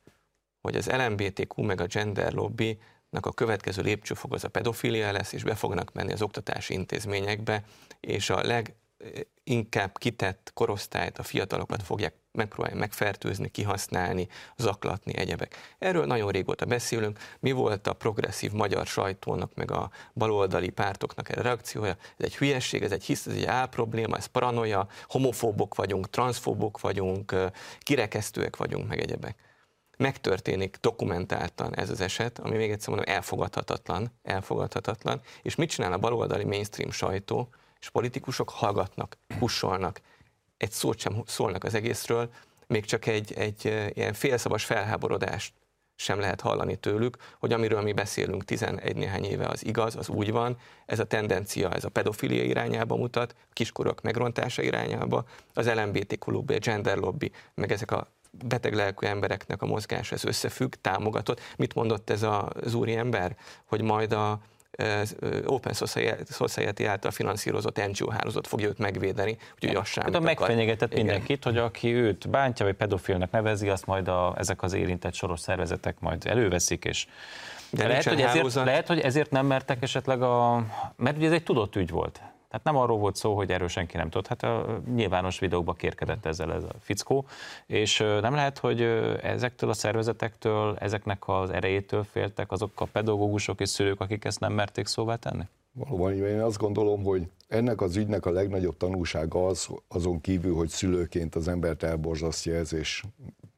[0.60, 2.78] Hogy az LMBTQ meg a gender lobby
[3.10, 7.64] a következő lépcsőfok az a pedofilia lesz, és be fognak menni az oktatási intézményekbe,
[8.00, 8.42] és a
[9.44, 15.56] leginkább kitett korosztályt, a fiatalokat fogják megpróbálni megfertőzni, kihasználni, zaklatni, egyebek.
[15.78, 17.18] Erről nagyon régóta beszélünk.
[17.40, 21.96] Mi volt a progresszív magyar sajtónak, meg a baloldali pártoknak a reakciója?
[22.18, 27.34] Ez egy hülyesség, ez egy hisz, ez egy álprobléma, ez paranoia, homofóbok vagyunk, transzfóbok vagyunk,
[27.78, 29.48] kirekesztőek vagyunk, meg egyebek
[29.96, 35.98] megtörténik dokumentáltan ez az eset, ami még egyszer mondom elfogadhatatlan, elfogadhatatlan, és mit csinál a
[35.98, 37.48] baloldali mainstream sajtó,
[37.80, 40.00] és politikusok hallgatnak, kussolnak,
[40.56, 42.30] egy szót sem szólnak az egészről,
[42.66, 43.64] még csak egy, egy
[43.94, 45.52] ilyen félszavas felháborodást
[46.00, 50.30] sem lehet hallani tőlük, hogy amiről mi beszélünk 11 néhány éve az igaz, az úgy
[50.30, 55.24] van, ez a tendencia, ez a pedofilia irányába mutat, a kiskorok megrontása irányába,
[55.54, 60.24] az LMBT lobby, a gender lobby, meg ezek a beteg lelkű embereknek a mozgása, ez
[60.24, 61.40] összefügg, támogatott.
[61.56, 63.36] Mit mondott ez az úri ember?
[63.64, 64.40] Hogy majd a
[65.44, 65.72] Open
[66.28, 70.10] Society által finanszírozott NGO hálózat fogja őt megvédeni, úgyhogy az sem.
[70.10, 74.72] De megfenyegetett mindenkit, hogy aki őt bántja, vagy pedofilnek nevezi, azt majd a, ezek az
[74.72, 77.06] érintett soros szervezetek majd előveszik, és
[77.70, 80.64] de lehet, hogy ezért, lehet, hogy ezért nem mertek esetleg a...
[80.96, 82.20] Mert ugye ez egy tudott ügy volt.
[82.50, 84.26] Tehát nem arról volt szó, hogy erről senki nem tudott.
[84.26, 87.26] Hát a nyilvános videóba kérkedett ezzel ez a fickó,
[87.66, 88.80] és nem lehet, hogy
[89.22, 94.52] ezektől a szervezetektől, ezeknek az erejétől féltek azok a pedagógusok és szülők, akik ezt nem
[94.52, 95.42] merték szóvá tenni?
[95.72, 100.68] Valóban, én azt gondolom, hogy ennek az ügynek a legnagyobb tanulsága az, azon kívül, hogy
[100.68, 103.02] szülőként az embert elborzasztja ez, és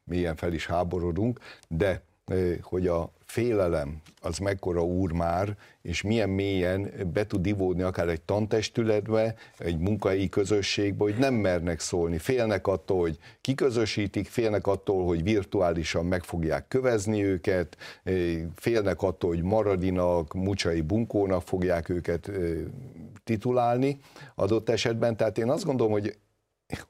[0.03, 2.01] milyen fel is háborodunk, de
[2.61, 8.21] hogy a félelem az mekkora úr már, és milyen mélyen be tud ivódni akár egy
[8.21, 12.17] tantestületbe, egy munkai közösségbe, hogy nem mernek szólni.
[12.17, 17.77] Félnek attól, hogy kiközösítik, félnek attól, hogy virtuálisan meg fogják kövezni őket,
[18.55, 22.31] félnek attól, hogy maradinak, mucsai bunkónak fogják őket
[23.23, 23.99] titulálni
[24.35, 25.17] adott esetben.
[25.17, 26.17] Tehát én azt gondolom, hogy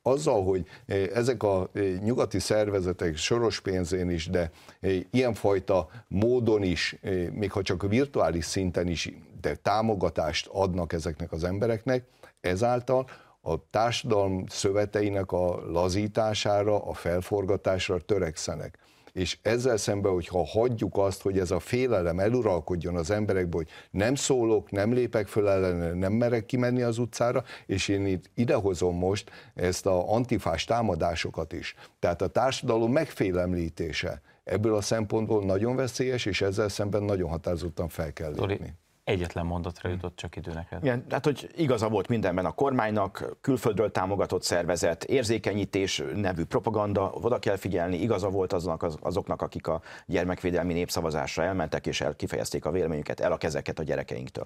[0.01, 6.63] azzal, hogy eh, ezek a eh, nyugati szervezetek soros pénzén is, de eh, ilyenfajta módon
[6.63, 6.95] is,
[7.31, 9.11] még ha csak virtuális szinten is,
[9.41, 12.05] de támogatást adnak ezeknek az embereknek,
[12.41, 13.07] ezáltal
[13.41, 18.77] a társadalom szöveteinek a lazítására, a felforgatásra törekszenek
[19.13, 24.15] és ezzel szemben, hogyha hagyjuk azt, hogy ez a félelem eluralkodjon az emberekbe, hogy nem
[24.15, 29.31] szólok, nem lépek föl ellene, nem merek kimenni az utcára, és én itt idehozom most
[29.53, 31.75] ezt a antifás támadásokat is.
[31.99, 38.13] Tehát a társadalom megfélemlítése ebből a szempontból nagyon veszélyes, és ezzel szemben nagyon határozottan fel
[38.13, 40.83] kell lépni egyetlen mondatra jutott csak idő neked.
[40.83, 47.39] Igen, tehát hogy igaza volt mindenben a kormánynak, külföldről támogatott szervezet, érzékenyítés nevű propaganda, oda
[47.39, 52.71] kell figyelni, igaza volt azoknak, azoknak akik a gyermekvédelmi népszavazásra elmentek és el, kifejezték a
[52.71, 54.45] véleményüket, el a kezeket a gyerekeinktől.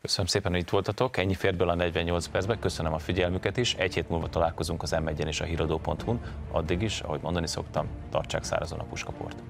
[0.00, 1.16] Köszönöm szépen, hogy itt voltatok.
[1.16, 2.58] Ennyi fért a 48 percbe.
[2.58, 3.74] Köszönöm a figyelmüket is.
[3.74, 6.20] Egy hét múlva találkozunk az m és a híradó.hu-n.
[6.50, 9.42] Addig is, ahogy mondani szoktam, tartsák szárazon a puskaport.